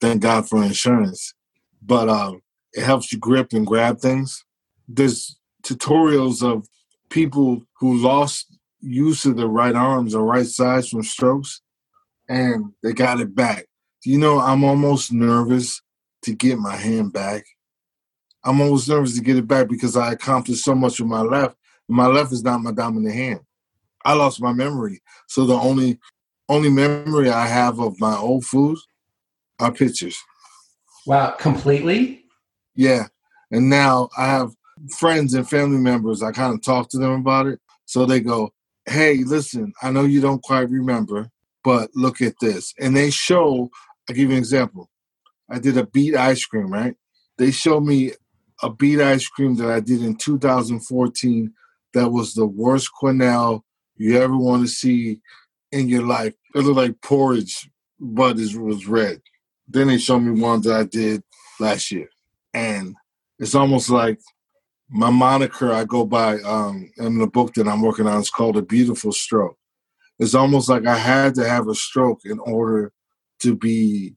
Thank 0.00 0.22
God 0.22 0.48
for 0.48 0.62
insurance. 0.62 1.34
But 1.82 2.08
um, 2.08 2.42
it 2.72 2.82
helps 2.82 3.12
you 3.12 3.18
grip 3.18 3.52
and 3.52 3.66
grab 3.66 3.98
things. 3.98 4.44
There's 4.88 5.38
tutorials 5.62 6.42
of 6.42 6.68
people 7.08 7.62
who 7.80 7.96
lost 7.96 8.56
use 8.80 9.24
of 9.24 9.36
the 9.36 9.48
right 9.48 9.74
arms 9.74 10.14
or 10.14 10.24
right 10.24 10.46
sides 10.46 10.88
from 10.88 11.02
strokes 11.02 11.60
and 12.28 12.72
they 12.82 12.92
got 12.92 13.20
it 13.20 13.34
back. 13.34 13.66
You 14.04 14.18
know, 14.18 14.38
I'm 14.38 14.64
almost 14.64 15.12
nervous 15.12 15.82
to 16.22 16.34
get 16.34 16.58
my 16.58 16.76
hand 16.76 17.12
back. 17.12 17.44
I'm 18.44 18.60
almost 18.60 18.88
nervous 18.88 19.14
to 19.16 19.22
get 19.22 19.36
it 19.36 19.48
back 19.48 19.68
because 19.68 19.96
I 19.96 20.12
accomplished 20.12 20.64
so 20.64 20.74
much 20.74 21.00
with 21.00 21.08
my 21.08 21.22
left. 21.22 21.56
My 21.88 22.06
left 22.06 22.32
is 22.32 22.44
not 22.44 22.62
my 22.62 22.72
dominant 22.72 23.14
hand. 23.14 23.40
I 24.06 24.12
lost 24.12 24.40
my 24.40 24.52
memory. 24.52 25.02
So 25.26 25.44
the 25.44 25.54
only 25.54 25.98
only 26.48 26.70
memory 26.70 27.28
I 27.28 27.46
have 27.48 27.80
of 27.80 28.00
my 28.00 28.16
old 28.16 28.44
food 28.44 28.78
are 29.58 29.72
pictures. 29.72 30.16
Wow, 31.06 31.30
completely? 31.30 32.24
Yeah. 32.76 33.08
And 33.50 33.68
now 33.68 34.08
I 34.16 34.26
have 34.26 34.52
friends 34.96 35.34
and 35.34 35.48
family 35.48 35.78
members. 35.78 36.22
I 36.22 36.30
kind 36.30 36.54
of 36.54 36.62
talk 36.62 36.88
to 36.90 36.98
them 36.98 37.12
about 37.12 37.46
it. 37.46 37.58
So 37.86 38.06
they 38.06 38.20
go, 38.20 38.52
Hey, 38.84 39.24
listen, 39.24 39.72
I 39.82 39.90
know 39.90 40.04
you 40.04 40.20
don't 40.20 40.42
quite 40.42 40.70
remember, 40.70 41.28
but 41.64 41.90
look 41.96 42.22
at 42.22 42.34
this. 42.40 42.72
And 42.78 42.96
they 42.96 43.10
show, 43.10 43.70
I'll 44.08 44.14
give 44.14 44.30
you 44.30 44.36
an 44.36 44.38
example. 44.38 44.88
I 45.50 45.58
did 45.58 45.76
a 45.76 45.86
beet 45.86 46.14
ice 46.14 46.44
cream, 46.44 46.68
right? 46.68 46.94
They 47.38 47.50
show 47.50 47.80
me 47.80 48.12
a 48.62 48.70
beet 48.70 49.00
ice 49.00 49.26
cream 49.26 49.56
that 49.56 49.68
I 49.68 49.80
did 49.80 50.02
in 50.02 50.16
2014 50.16 51.52
that 51.94 52.10
was 52.10 52.34
the 52.34 52.46
worst 52.46 52.90
quenelle 53.00 53.62
you 53.96 54.20
ever 54.20 54.36
want 54.36 54.62
to 54.62 54.68
see 54.68 55.20
in 55.72 55.88
your 55.88 56.06
life. 56.06 56.34
It 56.54 56.60
looked 56.60 56.76
like 56.76 57.00
porridge, 57.02 57.68
but 57.98 58.38
it 58.38 58.56
was 58.56 58.86
red. 58.86 59.20
Then 59.68 59.88
they 59.88 59.98
showed 59.98 60.20
me 60.20 60.40
one 60.40 60.60
that 60.62 60.74
I 60.74 60.84
did 60.84 61.22
last 61.58 61.90
year. 61.90 62.08
And 62.54 62.94
it's 63.38 63.54
almost 63.54 63.90
like 63.90 64.18
my 64.88 65.10
moniker 65.10 65.72
I 65.72 65.84
go 65.84 66.04
by 66.04 66.38
um, 66.40 66.90
in 66.98 67.18
the 67.18 67.26
book 67.26 67.54
that 67.54 67.68
I'm 67.68 67.82
working 67.82 68.06
on 68.06 68.20
is 68.20 68.30
called 68.30 68.56
A 68.56 68.62
Beautiful 68.62 69.12
Stroke. 69.12 69.58
It's 70.18 70.34
almost 70.34 70.68
like 70.68 70.86
I 70.86 70.96
had 70.96 71.34
to 71.34 71.46
have 71.46 71.68
a 71.68 71.74
stroke 71.74 72.20
in 72.24 72.38
order 72.38 72.92
to 73.40 73.54
be 73.54 74.14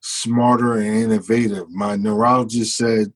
smarter 0.00 0.74
and 0.74 0.96
innovative. 0.96 1.68
My 1.68 1.96
neurologist 1.96 2.76
said 2.76 3.12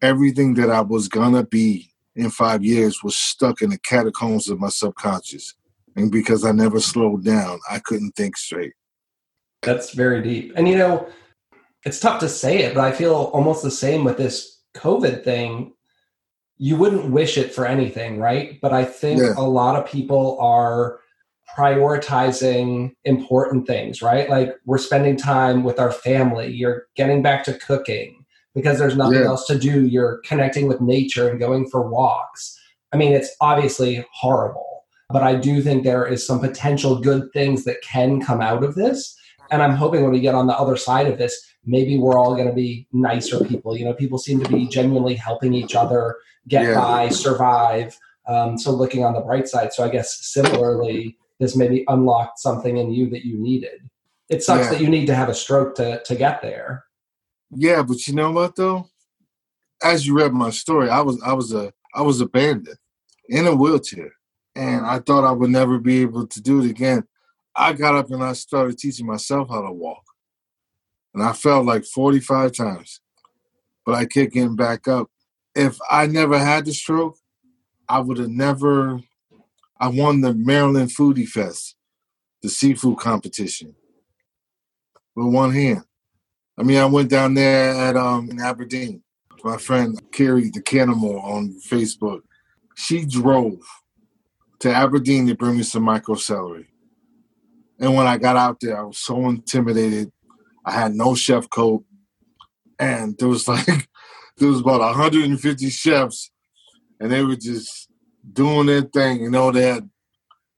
everything 0.00 0.54
that 0.54 0.70
I 0.70 0.80
was 0.80 1.08
gonna 1.08 1.44
be 1.44 1.90
in 2.16 2.30
five 2.30 2.64
years 2.64 3.02
was 3.02 3.16
stuck 3.16 3.62
in 3.62 3.70
the 3.70 3.78
catacombs 3.78 4.48
of 4.48 4.60
my 4.60 4.68
subconscious. 4.68 5.54
And 5.96 6.10
because 6.10 6.44
I 6.44 6.52
never 6.52 6.80
slowed 6.80 7.24
down, 7.24 7.60
I 7.70 7.78
couldn't 7.78 8.12
think 8.12 8.36
straight. 8.36 8.72
That's 9.62 9.94
very 9.94 10.22
deep. 10.22 10.52
And 10.56 10.68
you 10.68 10.76
know, 10.76 11.08
it's 11.84 12.00
tough 12.00 12.20
to 12.20 12.28
say 12.28 12.62
it, 12.62 12.74
but 12.74 12.84
I 12.84 12.92
feel 12.92 13.14
almost 13.14 13.62
the 13.62 13.70
same 13.70 14.04
with 14.04 14.16
this 14.16 14.60
COVID 14.74 15.24
thing. 15.24 15.72
You 16.56 16.76
wouldn't 16.76 17.10
wish 17.10 17.36
it 17.36 17.52
for 17.54 17.66
anything, 17.66 18.18
right? 18.18 18.60
But 18.60 18.72
I 18.72 18.84
think 18.84 19.20
yeah. 19.20 19.34
a 19.36 19.42
lot 19.42 19.76
of 19.76 19.86
people 19.86 20.38
are 20.40 21.00
prioritizing 21.56 22.94
important 23.04 23.66
things, 23.66 24.02
right? 24.02 24.28
Like 24.28 24.54
we're 24.64 24.78
spending 24.78 25.16
time 25.16 25.62
with 25.62 25.78
our 25.78 25.92
family, 25.92 26.52
you're 26.52 26.86
getting 26.96 27.22
back 27.22 27.44
to 27.44 27.54
cooking 27.54 28.23
because 28.54 28.78
there's 28.78 28.96
nothing 28.96 29.20
yeah. 29.20 29.26
else 29.26 29.46
to 29.46 29.58
do, 29.58 29.86
you're 29.86 30.18
connecting 30.24 30.68
with 30.68 30.80
nature 30.80 31.28
and 31.28 31.38
going 31.38 31.68
for 31.68 31.88
walks. 31.88 32.58
I 32.92 32.96
mean, 32.96 33.12
it's 33.12 33.34
obviously 33.40 34.06
horrible, 34.12 34.84
but 35.10 35.22
I 35.22 35.34
do 35.34 35.60
think 35.60 35.82
there 35.82 36.06
is 36.06 36.26
some 36.26 36.40
potential 36.40 37.00
good 37.00 37.32
things 37.32 37.64
that 37.64 37.82
can 37.82 38.20
come 38.20 38.40
out 38.40 38.62
of 38.62 38.74
this. 38.76 39.16
And 39.50 39.62
I'm 39.62 39.74
hoping 39.74 40.02
when 40.02 40.12
we 40.12 40.20
get 40.20 40.34
on 40.34 40.46
the 40.46 40.56
other 40.56 40.76
side 40.76 41.06
of 41.06 41.18
this, 41.18 41.38
maybe 41.66 41.98
we're 41.98 42.18
all 42.18 42.34
going 42.34 42.48
to 42.48 42.54
be 42.54 42.86
nicer 42.92 43.44
people. 43.44 43.76
You 43.76 43.84
know, 43.84 43.92
people 43.92 44.18
seem 44.18 44.42
to 44.42 44.48
be 44.48 44.66
genuinely 44.68 45.14
helping 45.14 45.52
each 45.52 45.74
other 45.74 46.16
get 46.48 46.64
yeah. 46.64 46.74
by, 46.74 47.08
survive. 47.08 47.98
Um, 48.26 48.56
so 48.56 48.70
looking 48.70 49.04
on 49.04 49.12
the 49.12 49.20
bright 49.20 49.48
side. 49.48 49.72
So 49.72 49.84
I 49.84 49.88
guess 49.88 50.14
similarly, 50.24 51.18
this 51.40 51.56
maybe 51.56 51.84
unlocked 51.88 52.38
something 52.38 52.76
in 52.76 52.90
you 52.90 53.10
that 53.10 53.26
you 53.26 53.38
needed. 53.38 53.88
It 54.28 54.42
sucks 54.42 54.64
yeah. 54.64 54.70
that 54.70 54.80
you 54.80 54.88
need 54.88 55.06
to 55.06 55.14
have 55.14 55.28
a 55.28 55.34
stroke 55.34 55.74
to 55.76 56.02
to 56.04 56.14
get 56.14 56.40
there. 56.40 56.84
Yeah, 57.54 57.82
but 57.82 58.06
you 58.06 58.14
know 58.14 58.32
what 58.32 58.56
though? 58.56 58.88
As 59.82 60.06
you 60.06 60.16
read 60.16 60.32
my 60.32 60.50
story, 60.50 60.88
I 60.88 61.00
was 61.00 61.20
I 61.22 61.32
was 61.32 61.52
a 61.52 61.72
I 61.94 62.02
was 62.02 62.20
abandoned 62.20 62.78
in 63.28 63.46
a 63.46 63.54
wheelchair. 63.54 64.12
And 64.56 64.86
I 64.86 65.00
thought 65.00 65.24
I 65.24 65.32
would 65.32 65.50
never 65.50 65.78
be 65.78 66.02
able 66.02 66.26
to 66.26 66.40
do 66.40 66.62
it 66.62 66.70
again. 66.70 67.04
I 67.56 67.72
got 67.72 67.94
up 67.94 68.10
and 68.10 68.22
I 68.22 68.32
started 68.34 68.78
teaching 68.78 69.06
myself 69.06 69.48
how 69.48 69.62
to 69.62 69.72
walk. 69.72 70.04
And 71.12 71.22
I 71.22 71.32
fell 71.32 71.64
like 71.64 71.84
45 71.84 72.52
times, 72.52 73.00
but 73.86 73.94
I 73.94 74.04
kept 74.04 74.32
getting 74.32 74.56
back 74.56 74.88
up. 74.88 75.10
If 75.54 75.78
I 75.88 76.06
never 76.06 76.38
had 76.38 76.64
the 76.64 76.72
stroke, 76.72 77.16
I 77.88 78.00
would 78.00 78.18
have 78.18 78.30
never. 78.30 79.00
I 79.80 79.88
won 79.88 80.20
the 80.20 80.34
Maryland 80.34 80.90
Foodie 80.90 81.28
Fest, 81.28 81.76
the 82.42 82.48
seafood 82.48 82.98
competition, 82.98 83.74
with 85.14 85.34
one 85.34 85.52
hand. 85.52 85.82
I 86.56 86.62
mean, 86.62 86.78
I 86.78 86.86
went 86.86 87.10
down 87.10 87.34
there 87.34 87.70
at 87.74 87.96
um 87.96 88.30
in 88.30 88.40
Aberdeen. 88.40 89.02
My 89.42 89.58
friend 89.58 90.00
Carrie 90.12 90.50
the 90.50 90.62
Cannibal 90.62 91.20
on 91.20 91.60
Facebook. 91.68 92.20
She 92.76 93.04
drove 93.04 93.60
to 94.60 94.72
Aberdeen 94.72 95.26
to 95.26 95.34
bring 95.34 95.56
me 95.56 95.62
some 95.62 95.82
micro 95.82 96.14
celery. 96.14 96.68
And 97.78 97.94
when 97.94 98.06
I 98.06 98.16
got 98.16 98.36
out 98.36 98.58
there, 98.60 98.78
I 98.78 98.82
was 98.82 98.98
so 98.98 99.28
intimidated. 99.28 100.10
I 100.64 100.72
had 100.72 100.94
no 100.94 101.14
chef 101.14 101.50
coat. 101.50 101.84
And 102.78 103.16
there 103.18 103.28
was 103.28 103.46
like, 103.48 103.88
there 104.38 104.48
was 104.48 104.60
about 104.60 104.80
150 104.80 105.68
chefs, 105.70 106.30
and 106.98 107.10
they 107.10 107.22
were 107.22 107.36
just 107.36 107.88
doing 108.32 108.66
their 108.66 108.82
thing. 108.82 109.20
You 109.20 109.30
know, 109.30 109.52
they 109.52 109.68
had, 109.68 109.88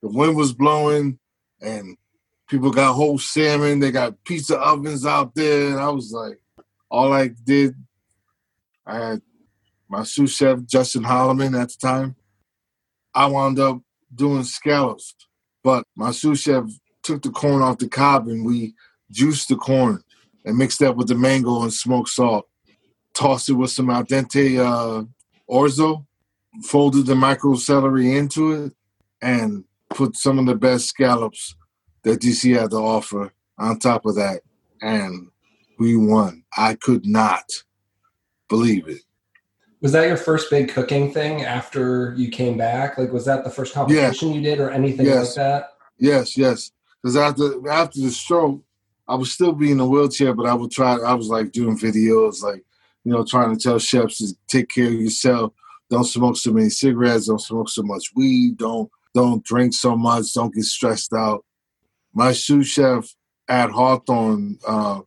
the 0.01 0.07
wind 0.07 0.35
was 0.35 0.53
blowing, 0.53 1.19
and 1.61 1.97
people 2.47 2.71
got 2.71 2.93
whole 2.93 3.19
salmon. 3.19 3.79
They 3.79 3.91
got 3.91 4.23
pizza 4.23 4.57
ovens 4.57 5.05
out 5.05 5.35
there. 5.35 5.69
And 5.69 5.79
I 5.79 5.89
was 5.89 6.11
like, 6.11 6.39
all 6.89 7.13
I 7.13 7.27
did, 7.27 7.75
I 8.85 8.97
had 8.97 9.21
my 9.89 10.03
sous 10.03 10.35
chef, 10.35 10.63
Justin 10.65 11.03
Holloman 11.03 11.59
at 11.59 11.69
the 11.69 11.77
time. 11.79 12.15
I 13.13 13.25
wound 13.27 13.59
up 13.59 13.81
doing 14.13 14.43
scallops. 14.43 15.15
But 15.63 15.85
my 15.95 16.11
sous 16.11 16.41
chef 16.41 16.65
took 17.03 17.21
the 17.21 17.29
corn 17.29 17.61
off 17.61 17.77
the 17.77 17.89
cob 17.89 18.27
and 18.27 18.45
we 18.45 18.73
juiced 19.11 19.49
the 19.49 19.55
corn 19.55 20.01
and 20.45 20.57
mixed 20.57 20.79
that 20.79 20.95
with 20.95 21.07
the 21.07 21.15
mango 21.15 21.63
and 21.63 21.73
smoked 21.73 22.09
salt. 22.09 22.47
Tossed 23.13 23.49
it 23.49 23.53
with 23.53 23.71
some 23.71 23.89
al 23.89 24.03
dente 24.03 24.59
uh, 24.59 25.03
orzo, 25.49 26.05
folded 26.63 27.05
the 27.05 27.15
micro 27.15 27.55
celery 27.55 28.15
into 28.15 28.51
it, 28.51 28.73
and 29.21 29.63
put 29.89 30.15
some 30.15 30.37
of 30.37 30.45
the 30.45 30.55
best 30.55 30.85
scallops 30.85 31.55
that 32.07 32.21
DC 32.21 32.59
had 32.59 32.71
to 32.71 32.77
offer 32.77 33.31
on 33.57 33.79
top 33.79 34.05
of 34.05 34.15
that. 34.15 34.41
And 34.81 35.29
we 35.79 35.95
won. 35.95 36.43
I 36.55 36.75
could 36.75 37.05
not 37.05 37.43
believe 38.49 38.87
it. 38.87 39.01
Was 39.81 39.91
that 39.91 40.07
your 40.07 40.17
first 40.17 40.49
big 40.49 40.69
cooking 40.69 41.11
thing 41.13 41.43
after 41.43 42.13
you 42.15 42.29
came 42.29 42.57
back? 42.57 42.97
Like, 42.97 43.11
was 43.11 43.25
that 43.25 43.43
the 43.43 43.49
first 43.49 43.73
competition 43.73 44.33
you 44.33 44.41
did, 44.41 44.59
or 44.59 44.71
anything 44.71 45.05
yes. 45.05 45.27
like 45.27 45.45
that? 45.45 45.73
Yes, 45.99 46.35
yes. 46.35 46.71
Because 47.01 47.15
after 47.15 47.69
after 47.69 48.01
the 48.01 48.09
stroke, 48.09 48.63
I 49.07 49.15
was 49.15 49.31
still 49.31 49.51
being 49.51 49.73
in 49.73 49.79
a 49.79 49.87
wheelchair, 49.87 50.33
but 50.33 50.47
I 50.47 50.53
would 50.55 50.71
try. 50.71 50.95
I 50.95 51.13
was 51.13 51.27
like 51.27 51.51
doing 51.51 51.77
videos, 51.77 52.41
like 52.41 52.63
you 53.03 53.11
know, 53.11 53.23
trying 53.23 53.55
to 53.55 53.61
tell 53.61 53.77
chefs 53.77 54.17
to 54.17 54.35
take 54.47 54.69
care 54.69 54.87
of 54.87 54.93
yourself. 54.93 55.53
Don't 55.89 56.03
smoke 56.03 56.37
so 56.37 56.51
many 56.51 56.69
cigarettes. 56.69 57.27
Don't 57.27 57.39
smoke 57.39 57.69
so 57.69 57.83
much 57.83 58.11
weed. 58.15 58.57
Don't 58.57 58.89
don't 59.13 59.43
drink 59.43 59.73
so 59.73 59.95
much. 59.95 60.33
Don't 60.33 60.53
get 60.53 60.63
stressed 60.63 61.13
out. 61.13 61.45
My 62.17 62.31
sous 62.31 62.67
chef 62.67 63.13
at 63.47 63.69
Hawthorne, 63.69 64.57
uh, 64.67 65.01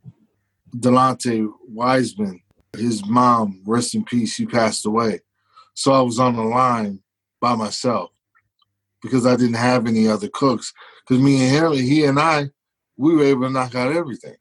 Delonte 0.72 1.50
Wiseman, 1.66 2.40
his 2.72 3.04
mom, 3.04 3.62
rest 3.66 3.96
in 3.96 4.04
peace, 4.04 4.34
she 4.34 4.46
passed 4.46 4.86
away. 4.86 5.18
So 5.74 5.90
I 5.90 6.02
was 6.02 6.20
on 6.20 6.36
the 6.36 6.44
line 6.44 7.00
by 7.40 7.56
myself 7.56 8.12
because 9.02 9.26
I 9.26 9.34
didn't 9.34 9.54
have 9.54 9.88
any 9.88 10.06
other 10.06 10.28
cooks. 10.28 10.72
Because 11.00 11.20
me 11.20 11.44
and 11.44 11.50
him, 11.50 11.72
he 11.72 12.04
and 12.04 12.20
I, 12.20 12.50
we 12.96 13.16
were 13.16 13.24
able 13.24 13.42
to 13.42 13.50
knock 13.50 13.74
out 13.74 13.90
everything. 13.90 14.36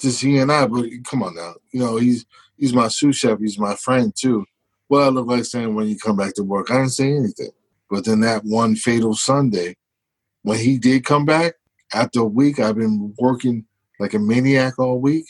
Just 0.00 0.22
he 0.22 0.38
and 0.38 0.50
I, 0.50 0.66
but 0.66 0.86
come 1.04 1.22
on 1.22 1.34
now, 1.34 1.56
you 1.72 1.80
know 1.80 1.98
he's 1.98 2.24
he's 2.56 2.72
my 2.72 2.88
sous 2.88 3.16
chef, 3.16 3.38
he's 3.38 3.58
my 3.58 3.74
friend 3.74 4.14
too. 4.16 4.46
Well, 4.88 5.04
I 5.04 5.08
look 5.08 5.26
like 5.26 5.44
saying 5.44 5.74
when 5.74 5.88
you 5.88 5.98
come 5.98 6.16
back 6.16 6.32
to 6.36 6.42
work, 6.42 6.70
I 6.70 6.78
didn't 6.78 6.92
say 6.92 7.12
anything. 7.12 7.50
But 7.90 8.06
then 8.06 8.20
that 8.20 8.44
one 8.46 8.76
fatal 8.76 9.14
Sunday, 9.14 9.76
when 10.42 10.58
he 10.58 10.78
did 10.78 11.04
come 11.04 11.24
back, 11.24 11.54
after 11.92 12.20
a 12.20 12.24
week, 12.24 12.58
I've 12.58 12.76
been 12.76 13.14
working 13.18 13.66
like 13.98 14.14
a 14.14 14.18
maniac 14.18 14.78
all 14.78 15.00
week 15.00 15.26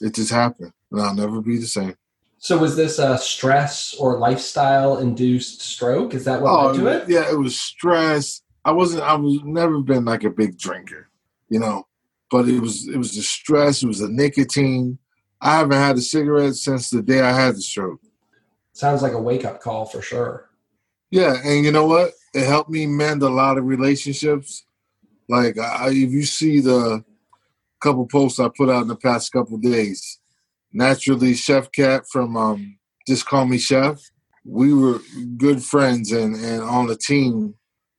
it 0.00 0.14
just 0.14 0.30
happened, 0.30 0.72
and 0.90 1.00
I'll 1.00 1.14
never 1.14 1.40
be 1.40 1.58
the 1.58 1.66
same. 1.66 1.94
So 2.38 2.56
was 2.56 2.74
this 2.74 2.98
a 2.98 3.18
stress 3.18 3.94
or 3.94 4.18
lifestyle 4.18 4.98
induced 4.98 5.60
stroke? 5.60 6.14
Is 6.14 6.24
that 6.24 6.40
what 6.40 6.50
oh, 6.50 6.66
led 6.68 6.76
to 6.76 6.86
it? 6.86 7.08
Yeah, 7.08 7.30
it 7.30 7.38
was 7.38 7.60
stress. 7.60 8.42
I 8.64 8.72
wasn't. 8.72 9.02
I 9.02 9.14
was 9.14 9.40
never 9.44 9.80
been 9.80 10.06
like 10.06 10.24
a 10.24 10.30
big 10.30 10.58
drinker, 10.58 11.10
you 11.48 11.58
know, 11.58 11.86
but 12.30 12.48
it 12.48 12.60
was 12.60 12.88
it 12.88 12.96
was 12.96 13.14
the 13.14 13.22
stress. 13.22 13.82
It 13.82 13.88
was 13.88 13.98
the 13.98 14.08
nicotine. 14.08 14.98
I 15.42 15.58
haven't 15.58 15.78
had 15.78 15.96
a 15.96 16.02
cigarette 16.02 16.54
since 16.54 16.90
the 16.90 17.02
day 17.02 17.20
I 17.20 17.32
had 17.32 17.56
the 17.56 17.62
stroke. 17.62 18.00
Sounds 18.72 19.02
like 19.02 19.12
a 19.12 19.20
wake 19.20 19.44
up 19.44 19.60
call 19.60 19.84
for 19.84 20.00
sure. 20.00 20.48
Yeah, 21.10 21.36
and 21.44 21.64
you 21.64 21.72
know 21.72 21.86
what? 21.86 22.12
It 22.32 22.46
helped 22.46 22.70
me 22.70 22.86
mend 22.86 23.22
a 23.22 23.28
lot 23.28 23.58
of 23.58 23.64
relationships. 23.64 24.64
Like 25.28 25.58
I, 25.58 25.88
if 25.88 26.10
you 26.10 26.24
see 26.24 26.60
the 26.60 27.04
couple 27.80 28.06
posts 28.06 28.38
I 28.38 28.48
put 28.48 28.68
out 28.68 28.82
in 28.82 28.88
the 28.88 28.96
past 28.96 29.32
couple 29.32 29.56
days. 29.58 30.18
Naturally, 30.72 31.34
Chef 31.34 31.72
Cat 31.72 32.04
from 32.08 32.36
um, 32.36 32.78
Just 33.06 33.26
Call 33.26 33.46
Me 33.46 33.58
Chef. 33.58 34.00
We 34.44 34.72
were 34.72 35.00
good 35.36 35.62
friends 35.62 36.12
and, 36.12 36.36
and 36.36 36.62
on 36.62 36.86
the 36.86 36.96
team 36.96 37.54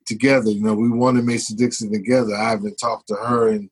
together. 0.06 0.50
You 0.50 0.62
know, 0.62 0.74
we 0.74 0.88
wanted 0.88 1.24
Mason 1.24 1.56
Dixon 1.56 1.92
together. 1.92 2.34
I 2.34 2.50
haven't 2.50 2.76
talked 2.76 3.08
to 3.08 3.14
her 3.14 3.48
in 3.48 3.70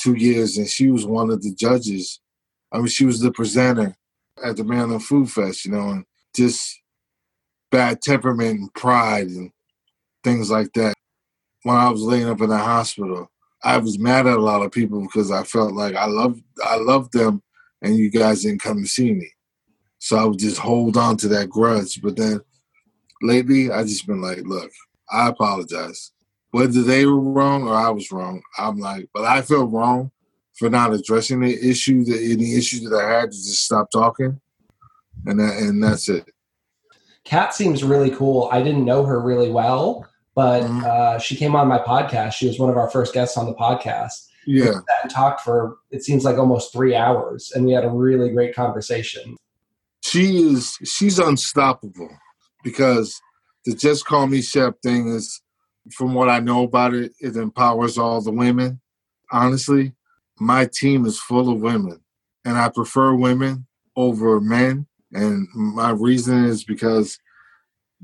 two 0.00 0.14
years, 0.14 0.58
and 0.58 0.68
she 0.68 0.90
was 0.90 1.06
one 1.06 1.30
of 1.30 1.42
the 1.42 1.54
judges. 1.54 2.20
I 2.72 2.78
mean, 2.78 2.88
she 2.88 3.04
was 3.04 3.20
the 3.20 3.32
presenter 3.32 3.96
at 4.44 4.56
the 4.56 4.64
Maryland 4.64 5.04
Food 5.04 5.30
Fest, 5.30 5.64
you 5.64 5.72
know, 5.72 5.90
and 5.90 6.04
just 6.34 6.80
bad 7.70 8.02
temperament 8.02 8.60
and 8.60 8.74
pride 8.74 9.28
and 9.28 9.50
things 10.24 10.50
like 10.50 10.72
that. 10.74 10.94
When 11.62 11.76
I 11.76 11.88
was 11.90 12.02
laying 12.02 12.28
up 12.28 12.40
in 12.40 12.48
the 12.48 12.58
hospital, 12.58 13.30
I 13.62 13.76
was 13.78 13.98
mad 13.98 14.26
at 14.26 14.38
a 14.38 14.42
lot 14.42 14.62
of 14.62 14.72
people 14.72 15.00
because 15.00 15.30
I 15.30 15.44
felt 15.44 15.72
like 15.72 15.94
I 15.94 16.06
love 16.06 16.40
I 16.64 16.76
loved 16.76 17.12
them 17.12 17.42
and 17.82 17.96
you 17.96 18.10
guys 18.10 18.42
didn't 18.42 18.62
come 18.62 18.82
to 18.82 18.88
see 18.88 19.12
me. 19.12 19.30
So 19.98 20.16
I 20.16 20.24
would 20.24 20.38
just 20.38 20.58
hold 20.58 20.96
on 20.96 21.16
to 21.18 21.28
that 21.28 21.48
grudge. 21.48 22.02
But 22.02 22.16
then 22.16 22.40
lately 23.20 23.70
I 23.70 23.84
just 23.84 24.06
been 24.06 24.20
like, 24.20 24.42
look, 24.44 24.70
I 25.10 25.28
apologize. 25.28 26.10
Whether 26.50 26.82
they 26.82 27.06
were 27.06 27.20
wrong 27.20 27.68
or 27.68 27.74
I 27.74 27.88
was 27.90 28.10
wrong, 28.10 28.42
I'm 28.58 28.78
like, 28.78 29.08
but 29.14 29.24
I 29.24 29.42
feel 29.42 29.66
wrong 29.66 30.10
for 30.54 30.68
not 30.68 30.92
addressing 30.92 31.40
the 31.40 31.70
issue, 31.70 32.04
the 32.04 32.32
any 32.32 32.54
issues 32.54 32.82
that 32.82 32.96
I 32.96 33.20
had 33.20 33.30
to 33.30 33.36
just 33.36 33.64
stop 33.64 33.90
talking. 33.90 34.40
And 35.26 35.38
that, 35.38 35.58
and 35.58 35.82
that's 35.82 36.08
it. 36.08 36.28
Kat 37.24 37.54
seems 37.54 37.84
really 37.84 38.10
cool. 38.10 38.48
I 38.52 38.62
didn't 38.62 38.84
know 38.84 39.04
her 39.04 39.20
really 39.20 39.50
well, 39.50 40.06
but 40.34 40.62
mm-hmm. 40.62 40.84
uh, 40.84 41.18
she 41.18 41.36
came 41.36 41.54
on 41.54 41.68
my 41.68 41.78
podcast. 41.78 42.32
She 42.32 42.46
was 42.46 42.58
one 42.58 42.70
of 42.70 42.76
our 42.76 42.88
first 42.90 43.14
guests 43.14 43.36
on 43.36 43.46
the 43.46 43.54
podcast. 43.54 44.28
Yeah, 44.46 44.80
and 45.02 45.10
talked 45.10 45.42
for 45.42 45.78
it 45.90 46.02
seems 46.02 46.24
like 46.24 46.36
almost 46.36 46.72
three 46.72 46.96
hours, 46.96 47.52
and 47.54 47.64
we 47.64 47.72
had 47.72 47.84
a 47.84 47.90
really 47.90 48.30
great 48.30 48.54
conversation. 48.54 49.36
She 50.02 50.42
is 50.42 50.76
she's 50.84 51.20
unstoppable 51.20 52.10
because 52.64 53.20
the 53.64 53.74
just 53.74 54.04
call 54.04 54.26
me 54.26 54.42
chef 54.42 54.74
thing 54.82 55.08
is, 55.08 55.40
from 55.92 56.14
what 56.14 56.28
I 56.28 56.40
know 56.40 56.64
about 56.64 56.92
it, 56.92 57.12
it 57.20 57.36
empowers 57.36 57.98
all 57.98 58.20
the 58.20 58.32
women. 58.32 58.80
honestly, 59.30 59.92
my 60.38 60.66
team 60.66 61.06
is 61.06 61.18
full 61.18 61.50
of 61.50 61.60
women, 61.60 62.00
and 62.44 62.58
I 62.58 62.68
prefer 62.68 63.14
women 63.14 63.66
over 63.96 64.40
men. 64.40 64.86
And 65.12 65.46
my 65.54 65.90
reason 65.90 66.44
is 66.44 66.64
because, 66.64 67.18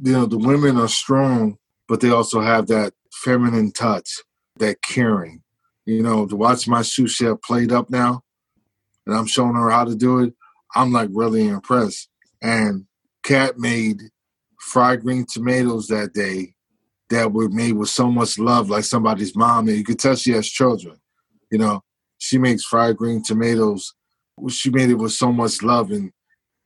you 0.02 0.12
know, 0.12 0.26
the 0.26 0.38
women 0.38 0.76
are 0.76 0.88
strong, 0.88 1.57
but 1.88 2.00
they 2.00 2.10
also 2.10 2.40
have 2.40 2.66
that 2.68 2.92
feminine 3.12 3.72
touch, 3.72 4.22
that 4.58 4.82
caring. 4.82 5.42
You 5.86 6.02
know, 6.02 6.26
to 6.26 6.36
watch 6.36 6.68
my 6.68 6.82
sous 6.82 7.12
chef 7.12 7.38
played 7.42 7.72
up 7.72 7.88
now, 7.88 8.22
and 9.06 9.16
I'm 9.16 9.26
showing 9.26 9.54
her 9.54 9.70
how 9.70 9.84
to 9.84 9.94
do 9.94 10.18
it, 10.20 10.34
I'm 10.74 10.92
like 10.92 11.08
really 11.12 11.48
impressed. 11.48 12.10
And 12.42 12.84
Kat 13.22 13.58
made 13.58 14.02
fried 14.60 15.00
green 15.00 15.24
tomatoes 15.24 15.86
that 15.88 16.12
day 16.12 16.54
that 17.08 17.32
were 17.32 17.48
made 17.48 17.72
with 17.72 17.88
so 17.88 18.10
much 18.10 18.38
love, 18.38 18.68
like 18.68 18.84
somebody's 18.84 19.34
mom, 19.34 19.68
and 19.68 19.78
you 19.78 19.84
could 19.84 19.98
tell 19.98 20.14
she 20.14 20.32
has 20.32 20.46
children. 20.46 21.00
You 21.50 21.58
know, 21.58 21.82
she 22.18 22.36
makes 22.36 22.64
fried 22.64 22.98
green 22.98 23.22
tomatoes. 23.22 23.94
She 24.50 24.68
made 24.68 24.90
it 24.90 24.94
with 24.94 25.12
so 25.12 25.32
much 25.32 25.62
love, 25.62 25.90
and 25.90 26.12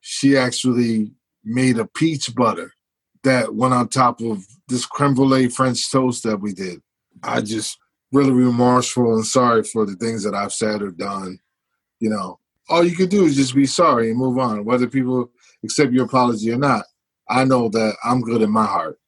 she 0.00 0.36
actually 0.36 1.12
made 1.44 1.78
a 1.78 1.86
peach 1.86 2.34
butter 2.34 2.72
that 3.24 3.54
went 3.54 3.74
on 3.74 3.88
top 3.88 4.20
of 4.20 4.44
this 4.68 4.86
creme 4.86 5.14
brulee 5.14 5.48
French 5.48 5.90
toast 5.90 6.22
that 6.24 6.38
we 6.40 6.52
did. 6.52 6.80
I 7.22 7.40
just 7.40 7.78
really 8.12 8.32
remorseful 8.32 9.14
and 9.14 9.24
sorry 9.24 9.62
for 9.64 9.86
the 9.86 9.94
things 9.96 10.22
that 10.24 10.34
I've 10.34 10.52
said 10.52 10.82
or 10.82 10.90
done. 10.90 11.38
You 12.00 12.10
know, 12.10 12.38
all 12.68 12.84
you 12.84 12.96
can 12.96 13.08
do 13.08 13.24
is 13.24 13.36
just 13.36 13.54
be 13.54 13.66
sorry 13.66 14.10
and 14.10 14.18
move 14.18 14.38
on, 14.38 14.64
whether 14.64 14.86
people 14.86 15.30
accept 15.64 15.92
your 15.92 16.04
apology 16.04 16.50
or 16.50 16.58
not. 16.58 16.84
I 17.28 17.44
know 17.44 17.68
that 17.68 17.94
I'm 18.04 18.20
good 18.20 18.42
in 18.42 18.50
my 18.50 18.66
heart. 18.66 18.98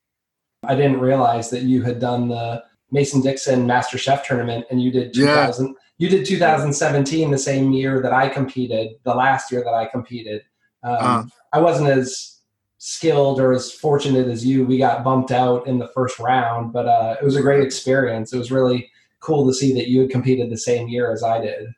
I 0.67 0.75
didn't 0.75 1.01
realize 1.01 1.51
that 1.51 1.63
you 1.63 1.83
had 1.83 1.99
done 1.99 2.29
the 2.29 2.65
Mason 2.91 3.21
Dixon 3.21 3.67
Master 3.67 3.99
Chef 3.99 4.27
tournament 4.27 4.67
and 4.71 4.81
you 4.81 4.91
did 4.91 5.13
2000 5.13 5.67
yeah. 5.67 5.73
you 5.99 6.09
did 6.09 6.25
2017 6.25 7.31
the 7.31 7.37
same 7.37 7.73
year 7.73 8.01
that 8.01 8.13
I 8.13 8.29
competed, 8.29 8.93
the 9.05 9.15
last 9.15 9.51
year 9.51 9.63
that 9.65 9.75
I 9.75 9.87
competed. 9.87 10.43
Um, 10.83 10.97
uh, 11.01 11.25
I 11.53 11.61
wasn't 11.61 11.89
as 11.89 12.34
skilled 12.87 13.41
or 13.41 13.55
as 13.55 13.73
fortunate 13.73 14.29
as 14.29 14.45
you. 14.45 14.67
We 14.67 14.77
got 14.77 15.03
bumped 15.03 15.31
out 15.31 15.67
in 15.67 15.79
the 15.79 15.89
first 15.89 16.19
round, 16.19 16.71
but 16.71 16.87
uh, 16.87 17.17
it 17.19 17.25
was 17.25 17.35
a 17.35 17.41
great 17.41 17.63
experience. 17.63 18.31
It 18.31 18.37
was 18.37 18.53
really 18.53 18.91
cool 19.21 19.47
to 19.47 19.55
see 19.55 19.73
that 19.73 19.89
you 19.89 20.03
had 20.03 20.11
competed 20.11 20.51
the 20.51 20.59
same 20.59 20.89
year 20.89 21.11
as 21.11 21.23
I 21.23 21.41
did. 21.41 21.69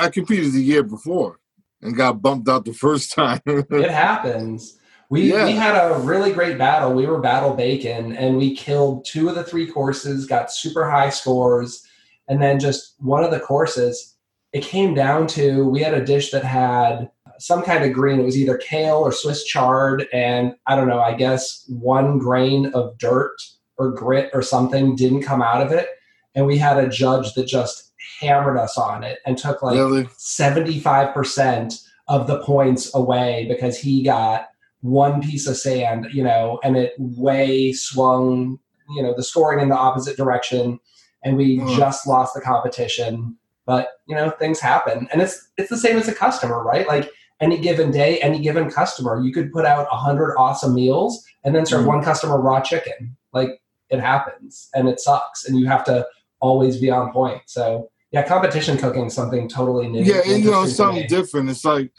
I 0.00 0.08
competed 0.08 0.54
the 0.54 0.62
year 0.62 0.82
before 0.82 1.40
and 1.82 1.94
got 1.94 2.22
bumped 2.22 2.48
out 2.48 2.64
the 2.64 2.72
first 2.72 3.12
time. 3.12 3.42
it 3.46 3.90
happens. 3.90 4.78
We, 5.10 5.30
yeah. 5.30 5.44
we 5.44 5.52
had 5.52 5.76
a 5.76 5.98
really 5.98 6.32
great 6.32 6.56
battle. 6.56 6.94
We 6.94 7.04
were 7.04 7.20
battle 7.20 7.52
bacon 7.52 8.16
and 8.16 8.38
we 8.38 8.56
killed 8.56 9.04
two 9.04 9.28
of 9.28 9.34
the 9.34 9.44
three 9.44 9.66
courses, 9.66 10.24
got 10.24 10.50
super 10.50 10.90
high 10.90 11.10
scores. 11.10 11.86
And 12.28 12.40
then 12.40 12.58
just 12.58 12.94
one 12.98 13.24
of 13.24 13.30
the 13.30 13.40
courses, 13.40 14.16
it 14.54 14.62
came 14.62 14.94
down 14.94 15.26
to 15.28 15.68
we 15.68 15.82
had 15.82 15.92
a 15.92 16.04
dish 16.04 16.30
that 16.30 16.44
had 16.44 17.10
some 17.40 17.62
kind 17.62 17.84
of 17.84 17.92
green. 17.92 18.20
It 18.20 18.24
was 18.24 18.38
either 18.38 18.58
kale 18.58 18.98
or 18.98 19.12
Swiss 19.12 19.44
chard. 19.44 20.06
And 20.12 20.54
I 20.66 20.76
don't 20.76 20.88
know, 20.88 21.00
I 21.00 21.14
guess 21.14 21.64
one 21.68 22.18
grain 22.18 22.66
of 22.74 22.96
dirt 22.98 23.36
or 23.78 23.90
grit 23.90 24.30
or 24.34 24.42
something 24.42 24.94
didn't 24.94 25.22
come 25.22 25.42
out 25.42 25.62
of 25.62 25.72
it. 25.72 25.88
And 26.34 26.46
we 26.46 26.58
had 26.58 26.78
a 26.78 26.88
judge 26.88 27.34
that 27.34 27.46
just 27.46 27.92
hammered 28.20 28.58
us 28.58 28.76
on 28.76 29.02
it 29.02 29.18
and 29.26 29.38
took 29.38 29.62
like 29.62 29.74
75% 29.74 31.82
of 32.08 32.26
the 32.26 32.42
points 32.42 32.94
away 32.94 33.46
because 33.48 33.78
he 33.78 34.02
got 34.02 34.48
one 34.82 35.22
piece 35.22 35.46
of 35.46 35.56
sand, 35.56 36.08
you 36.12 36.22
know, 36.22 36.60
and 36.62 36.76
it 36.76 36.92
way 36.98 37.72
swung, 37.72 38.58
you 38.90 39.02
know, 39.02 39.14
the 39.16 39.22
scoring 39.22 39.60
in 39.60 39.70
the 39.70 39.76
opposite 39.76 40.16
direction. 40.16 40.78
And 41.24 41.36
we 41.36 41.58
mm. 41.58 41.76
just 41.76 42.06
lost 42.06 42.34
the 42.34 42.40
competition. 42.40 43.36
But, 43.66 43.88
you 44.08 44.16
know, 44.16 44.30
things 44.30 44.58
happen. 44.58 45.06
And 45.12 45.22
it's 45.22 45.48
it's 45.56 45.70
the 45.70 45.76
same 45.76 45.96
as 45.96 46.08
a 46.08 46.14
customer, 46.14 46.62
right? 46.62 46.88
Like 46.88 47.10
any 47.40 47.58
given 47.58 47.90
day, 47.90 48.18
any 48.20 48.38
given 48.38 48.70
customer, 48.70 49.20
you 49.20 49.32
could 49.32 49.52
put 49.52 49.64
out 49.64 49.86
a 49.90 49.96
hundred 49.96 50.36
awesome 50.36 50.74
meals 50.74 51.24
and 51.44 51.54
then 51.54 51.64
serve 51.64 51.84
mm. 51.84 51.88
one 51.88 52.02
customer 52.02 52.40
raw 52.40 52.60
chicken. 52.60 53.16
Like 53.32 53.60
it 53.88 54.00
happens 54.00 54.68
and 54.74 54.88
it 54.88 55.00
sucks. 55.00 55.46
And 55.46 55.58
you 55.58 55.66
have 55.66 55.84
to 55.84 56.06
always 56.40 56.78
be 56.78 56.90
on 56.90 57.12
point. 57.12 57.42
So 57.46 57.90
yeah, 58.12 58.26
competition 58.26 58.76
cooking 58.76 59.06
is 59.06 59.14
something 59.14 59.48
totally 59.48 59.88
new. 59.88 60.02
Yeah, 60.02 60.22
and, 60.26 60.42
you 60.42 60.50
know, 60.50 60.66
something 60.66 61.06
different. 61.06 61.48
It's 61.48 61.64
like 61.64 61.92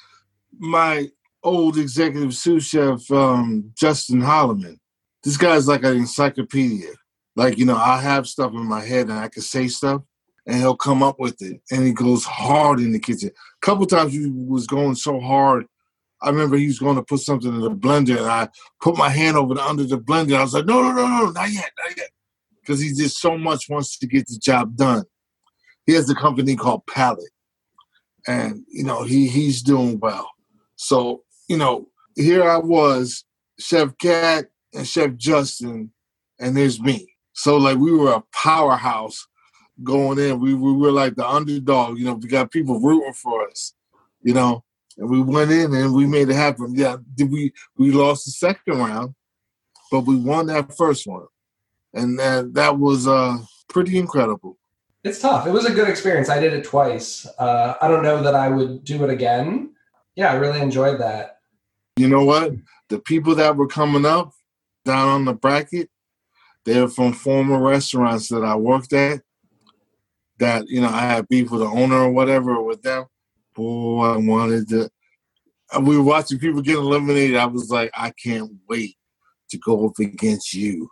my 0.58 1.10
old 1.44 1.78
executive 1.78 2.36
sous 2.36 2.66
chef 2.66 3.10
um, 3.12 3.72
Justin 3.76 4.22
Holloman. 4.22 4.78
This 5.24 5.38
guy's 5.38 5.68
like 5.68 5.84
an 5.84 5.96
encyclopedia. 5.96 6.90
Like 7.36 7.58
you 7.58 7.66
know, 7.66 7.78
I 7.78 8.02
have 8.02 8.28
stuff 8.28 8.52
in 8.52 8.66
my 8.66 8.82
head 8.82 9.08
and 9.10 9.18
I 9.18 9.30
can 9.30 9.42
say 9.42 9.68
stuff, 9.68 10.02
and 10.46 10.58
he'll 10.58 10.76
come 10.76 11.04
up 11.04 11.20
with 11.20 11.42
it. 11.42 11.62
And 11.72 11.86
he 11.86 11.94
goes 11.94 12.24
hard 12.24 12.80
in 12.80 12.92
the 12.92 13.00
kitchen. 13.00 13.30
A 13.30 13.66
couple 13.66 13.86
times 13.86 14.14
he 14.14 14.30
was 14.30 14.68
going 14.68 14.96
so 14.96 15.20
hard. 15.20 15.66
I 16.22 16.30
remember 16.30 16.58
he 16.58 16.68
was 16.68 16.80
going 16.80 16.98
to 16.98 17.04
put 17.04 17.22
something 17.22 17.54
in 17.54 17.62
the 17.62 17.72
blender, 17.72 18.18
and 18.18 18.28
I 18.28 18.50
put 18.80 18.98
my 18.98 19.10
hand 19.10 19.38
over 19.38 19.56
the 19.56 19.64
under 19.64 19.84
the 19.84 19.98
blender. 19.98 20.36
I 20.36 20.44
was 20.44 20.54
like, 20.54 20.66
no, 20.66 20.82
no, 20.82 20.92
no, 20.92 21.08
no, 21.08 21.32
not 21.32 21.52
yet, 21.52 21.72
not 21.84 21.98
yet, 21.98 22.10
because 22.60 22.80
he 22.80 22.90
just 22.90 23.20
so 23.20 23.38
much 23.38 23.70
wants 23.70 23.98
to 23.98 24.08
get 24.08 24.28
the 24.28 24.38
job 24.38 24.76
done. 24.76 25.04
He 25.88 25.94
has 25.94 26.10
a 26.12 26.16
company 26.16 26.56
called 26.56 26.86
Palette, 26.86 27.32
and 28.28 28.64
you 28.70 28.84
know 28.84 29.04
he 29.04 29.28
he's 29.28 29.64
doing 29.64 30.00
well. 30.00 30.30
So 30.76 31.24
you 31.48 31.58
know, 31.58 31.88
here 32.16 32.48
I 32.48 32.58
was, 32.58 33.26
Chef 33.60 33.98
Cat 33.98 34.46
and 34.76 34.88
Chef 34.88 35.16
Justin, 35.16 35.92
and 36.40 36.56
there's 36.56 36.80
me. 36.80 37.16
So 37.34 37.58
like 37.58 37.80
we 37.80 37.92
were 37.92 38.14
a 38.14 38.24
powerhouse 38.32 39.28
going 39.84 40.20
in. 40.20 40.40
We, 40.40 40.54
we 40.54 40.74
were 40.74 40.92
like 40.92 41.16
the 41.16 41.28
underdog, 41.28 41.98
you 41.98 42.06
know, 42.06 42.14
we 42.14 42.28
got 42.28 42.52
people 42.52 42.80
rooting 42.80 43.14
for 43.14 43.48
us, 43.48 43.74
you 44.22 44.34
know. 44.34 44.64
And 44.98 45.10
we 45.10 45.22
went 45.22 45.52
in 45.52 45.74
and 45.74 45.94
we 45.94 46.06
made 46.06 46.30
it 46.30 46.36
happen. 46.36 46.76
Yeah, 46.76 46.98
did 47.16 47.32
we 47.32 47.54
we 47.78 47.92
lost 47.92 48.26
the 48.26 48.32
second 48.32 48.78
round, 48.78 49.16
but 49.90 50.02
we 50.02 50.16
won 50.16 50.48
that 50.48 50.76
first 50.76 51.08
one. 51.08 51.28
And 51.94 52.20
that 52.20 52.54
that 52.54 52.78
was 52.78 53.08
uh 53.08 53.38
pretty 53.70 53.98
incredible. 53.98 54.58
It's 55.04 55.20
tough. 55.20 55.48
It 55.48 55.52
was 55.52 55.66
a 55.66 55.74
good 55.74 55.90
experience. 55.90 56.30
I 56.30 56.40
did 56.40 56.54
it 56.54 56.64
twice. 56.64 57.26
Uh, 57.40 57.74
I 57.82 57.88
don't 57.88 58.04
know 58.04 58.22
that 58.22 58.36
I 58.36 58.50
would 58.50 58.84
do 58.84 59.04
it 59.04 59.10
again. 59.10 59.74
Yeah, 60.16 60.32
I 60.32 60.36
really 60.36 60.62
enjoyed 60.62 61.00
that 61.00 61.42
you 62.02 62.08
know 62.08 62.24
what? 62.24 62.54
The 62.90 63.00
people 63.00 63.36
that 63.36 63.56
were 63.56 63.68
coming 63.68 64.06
up 64.06 64.34
down 64.86 65.08
on 65.08 65.26
the 65.26 65.34
bracket, 65.34 65.90
they're 66.66 66.88
from 66.88 67.14
former 67.14 67.60
restaurants 67.60 68.30
that 68.30 68.44
I 68.44 68.56
worked 68.56 68.94
at. 68.94 69.22
That 70.42 70.68
you 70.68 70.82
know, 70.82 70.90
I 70.90 71.02
had 71.02 71.30
beef 71.30 71.52
with 71.52 71.62
the 71.62 71.68
owner 71.68 71.98
or 71.98 72.12
whatever 72.12 72.62
with 72.62 72.82
them. 72.82 73.06
Boy, 73.56 74.06
I 74.06 74.18
wanted 74.18 74.68
to. 74.70 74.90
We 75.80 75.98
were 75.98 76.04
watching 76.04 76.40
people 76.40 76.62
get 76.62 76.78
eliminated. 76.78 77.38
I 77.38 77.46
was 77.46 77.70
like, 77.70 77.92
I 77.96 78.12
can't 78.12 78.52
wait 78.68 78.98
to 79.52 79.58
go 79.60 79.86
up 79.86 80.00
against 80.00 80.54
you. 80.54 80.90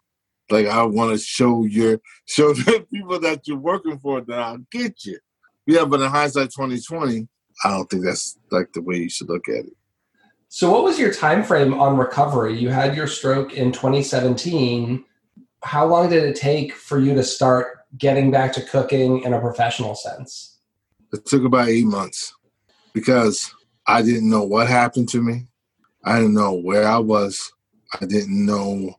Like 0.52 0.68
I 0.68 0.84
want 0.84 1.12
to 1.12 1.18
show 1.18 1.66
your 1.66 2.00
show 2.26 2.54
the 2.54 2.86
people 2.94 3.20
that 3.22 3.48
you're 3.48 3.58
working 3.58 3.98
for 3.98 4.22
that 4.22 4.40
I'll 4.40 4.66
get 4.72 5.04
you. 5.04 5.18
Yeah, 5.66 5.86
but 5.86 6.02
in 6.02 6.10
hindsight, 6.10 6.52
2020, 6.52 7.28
I 7.64 7.70
don't 7.72 7.90
think 7.90 8.06
that's 8.06 8.38
like 8.52 8.72
the 8.74 8.82
way 8.82 8.98
you 8.98 9.10
should 9.10 9.30
look 9.30 9.50
at 9.50 9.66
it. 9.66 9.74
So, 10.48 10.72
what 10.72 10.84
was 10.84 11.00
your 11.00 11.14
time 11.14 11.44
frame 11.44 11.74
on 11.74 11.98
recovery? 11.98 12.56
You 12.56 12.70
had 12.70 12.96
your 12.96 13.08
stroke 13.08 13.54
in 13.54 13.72
2017. 13.72 15.04
How 15.64 15.86
long 15.88 16.10
did 16.10 16.24
it 16.24 16.36
take 16.36 16.74
for 16.74 17.00
you 17.00 17.14
to 17.16 17.24
start 17.24 17.79
getting 17.98 18.32
back 18.32 18.54
to 18.54 18.62
cooking 18.62 19.24
in 19.24 19.34
a 19.34 19.40
professional 19.40 19.96
sense? 19.96 20.60
It 21.12 21.26
took 21.26 21.44
about 21.44 21.70
eight 21.70 21.86
months 21.86 22.34
because 22.94 23.54
I 23.88 24.02
didn't 24.02 24.30
know 24.30 24.44
what 24.44 24.68
happened 24.68 25.10
to 25.10 25.22
me. 25.22 25.48
I 26.04 26.18
didn't 26.20 26.36
know 26.36 26.54
where 26.54 26.88
I 26.88 27.00
was. 27.00 27.52
I 28.00 28.06
didn't 28.06 28.46
know. 28.46 28.96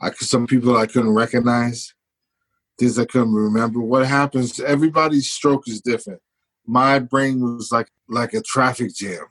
I 0.00 0.10
some 0.12 0.46
people 0.46 0.76
I 0.76 0.86
couldn't 0.86 1.14
recognize. 1.14 1.94
Things 2.78 2.98
I 2.98 3.04
couldn't 3.04 3.34
remember. 3.34 3.80
What 3.80 4.06
happens? 4.06 4.58
Everybody's 4.58 5.30
stroke 5.30 5.68
is 5.68 5.80
different. 5.80 6.20
My 6.66 6.98
brain 6.98 7.40
was 7.40 7.70
like 7.70 7.90
like 8.08 8.32
a 8.34 8.40
traffic 8.40 8.94
jam 8.94 9.26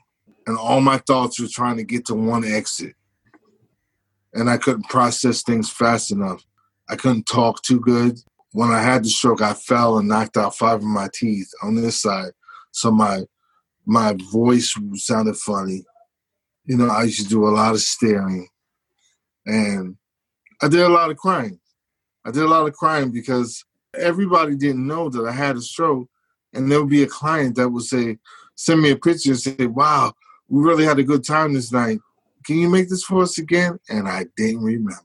and 0.48 0.58
all 0.58 0.82
my 0.82 0.98
thoughts 0.98 1.40
were 1.40 1.48
trying 1.48 1.78
to 1.78 1.84
get 1.84 2.06
to 2.06 2.16
one 2.16 2.44
exit. 2.44 2.96
And 4.34 4.50
I 4.50 4.58
couldn't 4.58 4.90
process 4.90 5.44
things 5.44 5.70
fast 5.70 6.12
enough. 6.12 6.44
I 6.90 6.96
couldn't 6.96 7.26
talk 7.26 7.62
too 7.62 7.80
good. 7.80 8.20
When 8.54 8.70
I 8.70 8.82
had 8.82 9.04
the 9.04 9.10
stroke, 9.10 9.42
I 9.42 9.54
fell 9.54 9.98
and 9.98 10.08
knocked 10.08 10.38
out 10.38 10.56
five 10.56 10.80
of 10.80 10.84
my 10.84 11.10
teeth 11.14 11.50
on 11.64 11.76
this 11.76 12.02
side. 12.02 12.32
So 12.72 12.92
my 12.92 13.22
my 13.86 14.16
voice 14.32 14.76
sounded 14.96 15.38
funny. 15.38 15.84
You 16.66 16.78
know, 16.78 16.88
I 16.88 17.04
used 17.04 17.24
to 17.24 17.28
do 17.28 17.48
a 17.48 17.50
lot 17.50 17.74
of 17.74 17.82
staring. 17.82 18.48
And 19.46 19.98
I 20.62 20.68
did 20.68 20.82
a 20.82 20.90
lot 20.90 21.10
of 21.10 21.18
crying. 21.18 21.60
I 22.26 22.32
did 22.32 22.44
a 22.44 22.48
lot 22.48 22.68
of 22.68 22.74
crying 22.74 23.12
because 23.12 23.66
everybody 23.98 24.56
didn't 24.56 24.86
know 24.86 25.10
that 25.10 25.26
I 25.26 25.32
had 25.32 25.58
a 25.58 25.62
stroke. 25.62 26.08
And 26.54 26.72
there 26.72 26.80
would 26.80 26.90
be 26.90 27.04
a 27.04 27.08
client 27.08 27.56
that 27.56 27.70
would 27.70 27.84
say, 27.84 28.18
send 28.56 28.82
me 28.82 28.92
a 28.92 28.96
picture 28.96 29.32
and 29.32 29.40
say, 29.40 29.66
wow, 29.66 30.14
we 30.48 30.62
really 30.62 30.86
had 30.86 31.00
a 31.00 31.04
good 31.04 31.24
time 31.24 31.54
this 31.54 31.72
night. 31.72 32.00
Can 32.46 32.58
you 32.58 32.70
make 32.70 32.90
this 32.90 33.04
for 33.04 33.24
us 33.24 33.38
again? 33.38 33.80
And 33.90 34.08
I 34.08 34.26
didn't 34.38 34.64
remember. 34.64 35.02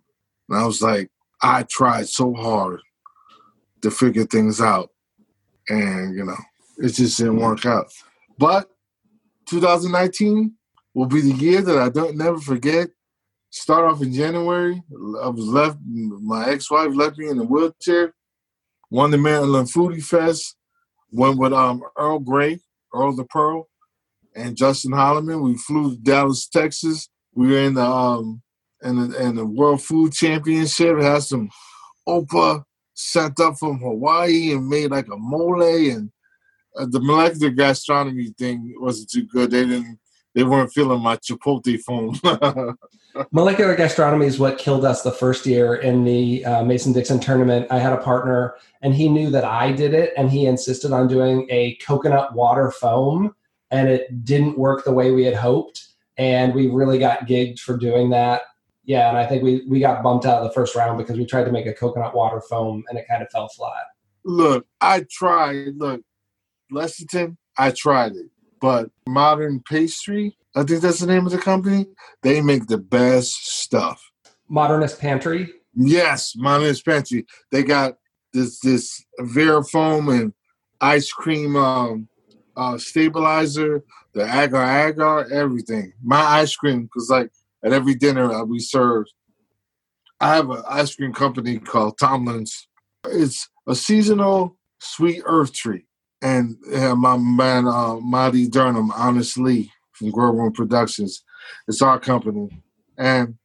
And 0.48 0.58
I 0.58 0.66
was 0.66 0.82
like, 0.82 1.10
I 1.42 1.62
tried 1.62 2.08
so 2.08 2.34
hard 2.34 2.80
to 3.86 3.96
figure 3.96 4.24
things 4.24 4.60
out. 4.60 4.90
and 5.68 6.16
you 6.16 6.24
know 6.24 6.36
it 6.78 6.88
just 6.90 7.18
didn't 7.18 7.36
work 7.36 7.64
out. 7.64 7.86
But 8.38 8.68
2019 9.46 10.52
will 10.94 11.06
be 11.06 11.20
the 11.20 11.32
year 11.32 11.62
that 11.62 11.78
I 11.78 11.88
don't 11.88 12.16
never 12.16 12.38
forget. 12.38 12.88
Start 13.50 13.90
off 13.90 14.02
in 14.02 14.12
January. 14.12 14.82
I 15.22 15.28
was 15.28 15.46
left. 15.46 15.78
My 15.84 16.50
ex-wife 16.50 16.94
left 16.94 17.16
me 17.16 17.28
in 17.28 17.38
a 17.38 17.44
wheelchair. 17.44 18.12
Won 18.90 19.10
the 19.10 19.18
Maryland 19.18 19.68
Foodie 19.68 20.04
Fest. 20.04 20.56
Went 21.10 21.38
with 21.38 21.52
um 21.52 21.82
Earl 21.96 22.18
Grey, 22.18 22.58
Earl 22.92 23.14
the 23.14 23.24
Pearl, 23.24 23.68
and 24.34 24.56
Justin 24.56 24.92
Holloman. 24.92 25.42
We 25.42 25.56
flew 25.56 25.94
to 25.94 26.02
Dallas, 26.02 26.46
Texas. 26.48 27.08
We 27.34 27.52
were 27.52 27.58
in 27.58 27.74
the 27.74 27.86
um 27.86 28.42
in 28.82 29.10
the, 29.10 29.22
in 29.22 29.36
the 29.36 29.46
World 29.46 29.82
Food 29.82 30.12
Championship. 30.12 30.98
It 30.98 31.02
had 31.02 31.22
some 31.22 31.48
Opa 32.06 32.65
sent 32.96 33.38
up 33.40 33.58
from 33.58 33.78
Hawaii 33.78 34.52
and 34.52 34.68
made 34.68 34.90
like 34.90 35.06
a 35.08 35.16
mole 35.16 35.62
and 35.62 36.10
uh, 36.76 36.86
the 36.88 37.00
molecular 37.00 37.50
gastronomy 37.50 38.34
thing 38.38 38.74
wasn't 38.78 39.10
too 39.10 39.24
good. 39.24 39.50
They 39.50 39.64
didn't 39.64 39.98
they 40.34 40.44
weren't 40.44 40.72
feeling 40.72 41.00
my 41.00 41.16
chipotle 41.16 41.80
foam. 41.80 42.76
molecular 43.32 43.74
gastronomy 43.74 44.26
is 44.26 44.38
what 44.38 44.58
killed 44.58 44.84
us 44.84 45.00
the 45.00 45.10
first 45.10 45.46
year 45.46 45.76
in 45.76 46.04
the 46.04 46.44
uh, 46.44 46.62
Mason 46.62 46.92
Dixon 46.92 47.18
tournament. 47.18 47.66
I 47.70 47.78
had 47.78 47.94
a 47.94 48.02
partner, 48.02 48.56
and 48.82 48.94
he 48.94 49.08
knew 49.08 49.30
that 49.30 49.44
I 49.44 49.72
did 49.72 49.94
it, 49.94 50.12
and 50.18 50.30
he 50.30 50.44
insisted 50.44 50.92
on 50.92 51.08
doing 51.08 51.46
a 51.48 51.76
coconut 51.76 52.34
water 52.34 52.70
foam, 52.70 53.34
and 53.70 53.88
it 53.88 54.26
didn't 54.26 54.58
work 54.58 54.84
the 54.84 54.92
way 54.92 55.10
we 55.10 55.24
had 55.24 55.34
hoped. 55.34 55.88
And 56.18 56.54
we 56.54 56.68
really 56.68 56.98
got 56.98 57.26
gigged 57.26 57.60
for 57.60 57.78
doing 57.78 58.10
that. 58.10 58.42
Yeah, 58.86 59.08
and 59.08 59.18
I 59.18 59.26
think 59.26 59.42
we 59.42 59.64
we 59.68 59.80
got 59.80 60.02
bumped 60.02 60.26
out 60.26 60.38
of 60.38 60.44
the 60.44 60.54
first 60.54 60.74
round 60.74 60.96
because 60.96 61.18
we 61.18 61.26
tried 61.26 61.44
to 61.44 61.52
make 61.52 61.66
a 61.66 61.74
coconut 61.74 62.14
water 62.14 62.40
foam, 62.40 62.84
and 62.88 62.98
it 62.98 63.06
kind 63.08 63.22
of 63.22 63.28
fell 63.30 63.48
flat. 63.48 63.84
Look, 64.24 64.66
I 64.80 65.04
tried. 65.10 65.74
Look, 65.76 66.02
Lexington, 66.70 67.36
I 67.58 67.72
tried 67.72 68.12
it. 68.12 68.26
But 68.60 68.90
Modern 69.06 69.60
Pastry, 69.68 70.36
I 70.54 70.62
think 70.62 70.80
that's 70.80 71.00
the 71.00 71.06
name 71.06 71.26
of 71.26 71.32
the 71.32 71.38
company, 71.38 71.86
they 72.22 72.40
make 72.40 72.66
the 72.66 72.78
best 72.78 73.46
stuff. 73.60 74.02
Modernist 74.48 75.00
Pantry? 75.00 75.52
Yes, 75.74 76.34
Modernist 76.36 76.84
Pantry. 76.84 77.26
They 77.50 77.62
got 77.62 77.96
this 78.32 78.60
this 78.60 79.04
Varifoam 79.20 80.20
and 80.20 80.32
ice 80.80 81.10
cream 81.10 81.56
um, 81.56 82.08
uh, 82.56 82.78
stabilizer, 82.78 83.82
the 84.14 84.22
agar 84.22 84.88
agar, 84.88 85.30
everything. 85.30 85.92
My 86.02 86.20
ice 86.20 86.54
cream, 86.56 86.84
because 86.84 87.10
like 87.10 87.30
at 87.66 87.72
every 87.72 87.94
dinner 87.94 88.44
we 88.44 88.60
serve, 88.60 89.06
I 90.20 90.36
have 90.36 90.48
an 90.48 90.62
ice 90.66 90.94
cream 90.94 91.12
company 91.12 91.58
called 91.58 91.98
Tomlin's. 91.98 92.68
It's 93.04 93.50
a 93.66 93.74
seasonal 93.74 94.56
sweet 94.78 95.22
earth 95.26 95.52
treat 95.52 95.84
and 96.22 96.56
yeah, 96.70 96.94
my 96.94 97.16
man 97.16 97.66
uh, 97.66 97.96
Marty 97.96 98.48
Durham, 98.48 98.90
honestly, 98.92 99.70
from 99.92 100.10
Grow 100.10 100.32
Room 100.32 100.52
Productions. 100.52 101.22
It's 101.68 101.82
our 101.82 101.98
company, 102.00 102.48
and 102.98 103.36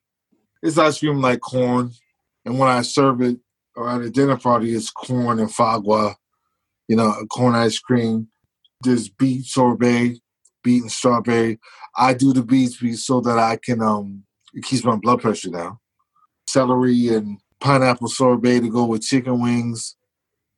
it's 0.64 0.78
ice 0.78 1.00
cream 1.00 1.22
like 1.22 1.42
corn. 1.42 1.92
And 2.46 2.58
when 2.58 2.70
I 2.70 2.82
serve 2.82 3.22
it 3.22 3.38
or 3.76 3.90
at 3.90 4.02
a 4.02 4.10
dinner 4.10 4.38
party, 4.38 4.74
it's 4.74 4.90
corn 4.90 5.40
and 5.40 5.50
fagua, 5.50 6.16
you 6.88 6.96
know, 6.96 7.14
corn 7.30 7.56
ice 7.56 7.78
cream. 7.78 8.30
There's 8.84 9.10
beet 9.10 9.46
sorbet, 9.46 10.20
beet 10.64 10.82
and 10.82 10.92
strawberry. 10.92 11.60
I 11.98 12.14
do 12.14 12.34
the 12.34 12.44
beets 12.44 12.78
so 13.04 13.22
that 13.22 13.38
I 13.38 13.58
can 13.58 13.82
um 13.82 14.24
it 14.54 14.64
keeps 14.64 14.84
my 14.84 14.96
blood 14.96 15.22
pressure 15.22 15.50
down. 15.50 15.78
Celery 16.48 17.10
and 17.10 17.40
pineapple 17.60 18.10
sorbet 18.10 18.60
to 18.62 18.70
go 18.70 18.86
with 18.86 19.04
chicken 19.04 19.42
wings, 19.42 19.96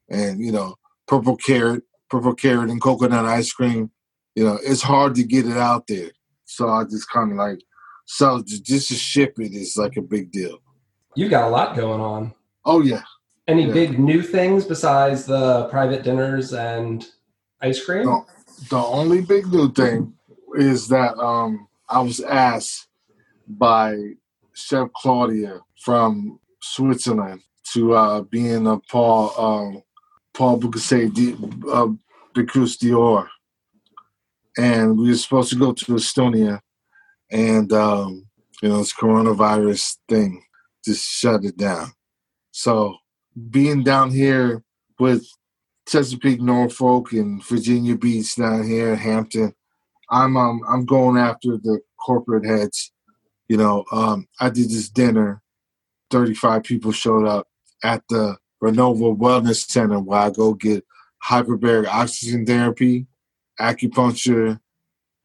and 0.10 0.39
you 0.39 0.52
know, 0.52 0.76
purple 1.08 1.36
carrot 1.36 1.84
purple 2.10 2.36
carrot 2.36 2.70
and 2.70 2.82
coconut 2.82 3.26
ice 3.26 3.52
cream. 3.52 3.89
You 4.36 4.46
know, 4.46 4.60
it's 4.63 4.82
hard 4.82 5.16
to 5.16 5.24
get 5.24 5.48
it 5.48 5.58
out 5.58 5.88
there. 5.88 6.12
So 6.46 6.70
I 6.70 6.84
just 6.84 7.10
kind 7.10 7.32
of 7.32 7.38
like 7.38 7.60
so 8.06 8.44
just 8.46 8.89
to 8.89 8.96
ship 8.96 9.39
it 9.39 9.54
is 9.54 9.78
like 9.78 9.98
a 9.98 10.02
big 10.02 10.32
deal. 10.32 10.60
You've 11.16 11.32
got 11.32 11.48
a 11.48 11.50
lot 11.50 11.76
going 11.76 12.02
on. 12.02 12.34
Oh 12.66 12.82
yeah. 12.82 13.04
Any 13.48 13.66
yeah. 13.66 13.74
big 13.74 14.00
new 14.00 14.22
things 14.22 14.66
besides 14.66 15.26
the 15.26 15.68
private 15.70 16.04
dinners 16.04 16.54
and 16.54 17.06
ice 17.62 17.84
cream? 17.84 18.06
No, 18.06 18.26
the 18.70 18.78
only 18.78 19.22
big 19.22 19.48
new 19.48 19.72
thing 19.72 20.13
is 20.56 20.88
that 20.89 21.18
um, 21.18 21.68
I 21.89 22.02
was 22.02 22.20
asked 22.20 22.88
by 23.48 23.98
Chef 24.54 24.89
Claudia 24.96 25.60
from 25.80 26.39
Switzerland 26.62 27.42
to 27.74 27.94
uh, 27.94 28.22
be 28.22 28.50
in 28.50 28.68
a 28.68 28.80
Paul 28.80 29.34
um, 29.38 29.84
Paul 30.34 30.60
Bocuse 30.60 31.34
uh, 31.72 31.88
Bocuse 32.34 32.78
d'Or, 32.78 33.30
and 34.58 34.98
we 34.98 35.10
were 35.10 35.16
supposed 35.16 35.50
to 35.52 35.56
go 35.56 35.74
to 35.74 35.86
Estonia, 35.94 36.60
and 37.32 37.72
um, 37.74 38.26
you 38.62 38.70
know 38.70 38.78
this 38.78 38.94
coronavirus 38.94 39.98
thing 40.08 40.44
just 40.86 41.06
shut 41.06 41.44
it 41.46 41.58
down. 41.58 41.92
So 42.52 42.96
being 43.50 43.84
down 43.84 44.12
here 44.12 44.63
with 45.00 45.26
Chesapeake, 45.88 46.41
Norfolk, 46.41 47.12
and 47.12 47.43
Virginia 47.43 47.96
Beach 47.96 48.36
down 48.36 48.67
here, 48.67 48.96
Hampton, 48.96 49.54
I'm 50.10 50.38
um, 50.38 50.62
I'm 50.67 50.86
going 50.86 51.17
after 51.17 51.58
the 51.58 51.82
corporate 52.04 52.46
heads. 52.46 52.91
You 53.48 53.58
know, 53.58 53.86
um, 53.91 54.28
I 54.39 54.50
did 54.50 54.69
this 54.69 54.89
dinner. 54.89 55.41
Thirty-five 56.10 56.63
people 56.63 56.91
showed 56.91 57.26
up 57.26 57.48
at 57.84 58.04
the 58.10 58.38
Renova 58.63 59.17
Wellness 59.17 59.69
Center 59.69 60.00
where 60.00 60.19
I 60.19 60.30
go 60.30 60.54
get 60.54 60.86
hyperbaric 61.24 61.88
oxygen 61.88 62.46
therapy, 62.46 63.08
acupuncture, 63.60 64.60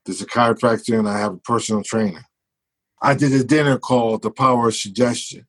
there's 0.08 0.22
a 0.22 0.26
chiropractor, 0.26 0.98
and 0.98 1.06
I 1.06 1.18
have 1.18 1.34
a 1.34 1.38
personal 1.38 1.82
trainer. 1.82 2.24
I 3.02 3.14
did 3.14 3.32
a 3.32 3.44
dinner 3.44 3.78
called 3.78 4.22
The 4.22 4.30
Power 4.30 4.68
of 4.68 4.74
Suggestion 4.74 5.46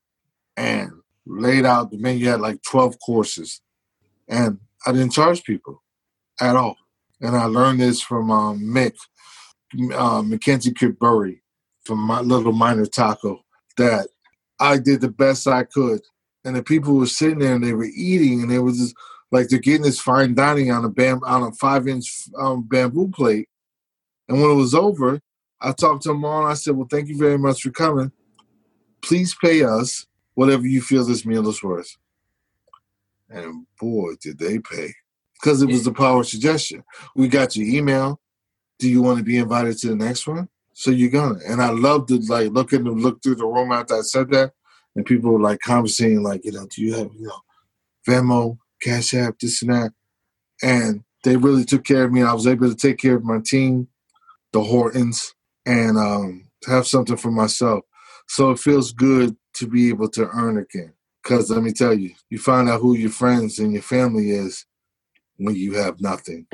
and 0.58 0.92
laid 1.26 1.66
out 1.66 1.92
the 1.92 1.98
menu 1.98 2.28
had 2.28 2.42
like 2.42 2.62
12 2.64 2.98
courses. 3.00 3.62
And 4.28 4.60
I 4.86 4.92
didn't 4.92 5.12
charge 5.12 5.44
people 5.44 5.82
at 6.40 6.56
all. 6.56 6.78
And 7.22 7.36
I 7.36 7.46
learned 7.46 7.82
this 7.82 8.02
from 8.02 8.32
um, 8.32 8.60
Mick, 8.62 8.96
uh, 9.94 10.22
Mackenzie 10.22 10.72
Kitburi 10.72 11.40
from 11.84 12.00
my 12.00 12.22
Little 12.22 12.54
Miner 12.54 12.86
Taco 12.86 13.42
that 13.78 14.08
I 14.60 14.78
did 14.78 15.02
the 15.02 15.10
best 15.10 15.48
I 15.48 15.64
could. 15.64 16.02
And 16.46 16.56
the 16.56 16.64
people 16.64 16.96
were 16.96 17.08
sitting 17.08 17.40
there 17.40 17.56
and 17.56 17.64
they 17.64 17.74
were 17.74 17.90
eating 17.96 18.42
and 18.42 18.50
they 18.50 18.60
were 18.60 18.72
just 18.72 18.96
like 19.32 19.50
they're 19.50 19.60
getting 19.60 19.84
this 19.84 20.00
fine 20.00 20.34
dining 20.34 20.72
on 20.72 20.86
a 20.86 20.90
bam 20.90 21.22
on 21.26 21.44
a 21.44 21.52
five 21.54 21.88
inch 21.88 22.30
um, 22.38 22.64
bamboo 22.64 23.10
plate. 23.10 23.50
And 24.28 24.42
when 24.42 24.52
it 24.52 24.56
was 24.56 24.74
over, 24.74 25.20
I 25.62 25.74
talked 25.74 26.04
to 26.04 26.10
them 26.10 26.24
all 26.24 26.44
and 26.44 26.52
I 26.52 26.54
said, 26.54 26.76
Well, 26.76 26.88
thank 26.90 27.10
you 27.10 27.18
very 27.18 27.38
much 27.38 27.62
for 27.62 27.72
coming. 27.72 28.12
Please 29.02 29.36
pay 29.42 29.64
us 29.64 30.06
whatever 30.36 30.66
you 30.66 30.82
feel 30.82 31.04
this 31.04 31.26
meal 31.26 31.48
is 31.50 31.62
worth. 31.62 31.98
And 33.30 33.66
boy, 33.80 34.14
did 34.22 34.40
they 34.40 34.60
pay. 34.60 34.94
Because 35.36 35.62
it 35.62 35.68
was 35.68 35.86
the 35.86 35.94
power 35.94 36.24
suggestion. 36.24 36.84
We 37.16 37.28
got 37.28 37.56
your 37.56 37.68
email. 37.68 38.20
Do 38.80 38.90
you 38.90 39.02
want 39.02 39.20
to 39.20 39.24
be 39.24 39.38
invited 39.38 39.78
to 39.80 39.90
the 39.90 39.96
next 39.96 40.28
one? 40.28 40.50
So 40.74 40.92
you're 40.92 41.10
gonna. 41.10 41.40
And 41.48 41.62
I 41.62 41.70
love 41.70 42.08
to 42.08 42.18
like 42.28 42.52
look 42.52 42.74
at 42.74 42.84
them, 42.84 43.00
look 43.00 43.22
through 43.22 43.36
the 43.36 43.46
room 43.46 43.72
after 43.72 43.98
I 43.98 44.02
said 44.02 44.32
that, 44.32 44.54
and 44.96 45.06
people 45.06 45.32
were 45.32 45.40
like 45.40 45.60
conversating, 45.60 46.24
like, 46.24 46.44
you 46.44 46.52
know, 46.52 46.68
do 46.68 46.82
you 46.82 46.94
have, 46.96 47.10
you 47.14 47.28
know, 47.28 47.42
Venmo, 48.08 48.58
Cash 48.82 49.14
App, 49.14 49.40
this 49.40 49.62
and 49.62 49.72
that. 49.74 49.92
And 50.62 51.04
they 51.24 51.38
really 51.38 51.66
took 51.66 51.84
care 51.84 52.06
of 52.06 52.12
me. 52.12 52.24
I 52.24 52.34
was 52.34 52.48
able 52.48 52.70
to 52.70 52.76
take 52.76 52.98
care 52.98 53.16
of 53.16 53.24
my 53.24 53.40
team, 53.46 53.88
the 54.54 54.62
Hortons, 54.62 55.34
and 55.66 55.98
um, 55.98 56.50
have 56.68 56.88
something 56.88 57.18
for 57.18 57.32
myself. 57.32 57.84
So 58.28 58.52
it 58.52 58.60
feels 58.60 58.94
good 58.94 59.36
to 59.56 59.68
be 59.68 59.90
able 59.90 60.10
to 60.12 60.28
earn 60.30 60.58
again. 60.58 60.94
Because 61.24 61.50
let 61.50 61.64
me 61.64 61.72
tell 61.72 61.94
you, 61.94 62.12
you 62.30 62.40
find 62.40 62.70
out 62.70 62.82
who 62.82 62.96
your 62.96 63.10
friends 63.10 63.60
and 63.60 63.74
your 63.74 63.82
family 63.82 64.32
is 64.32 64.66
when 65.38 65.56
you 65.56 65.76
have 65.76 66.02
nothing. 66.02 66.48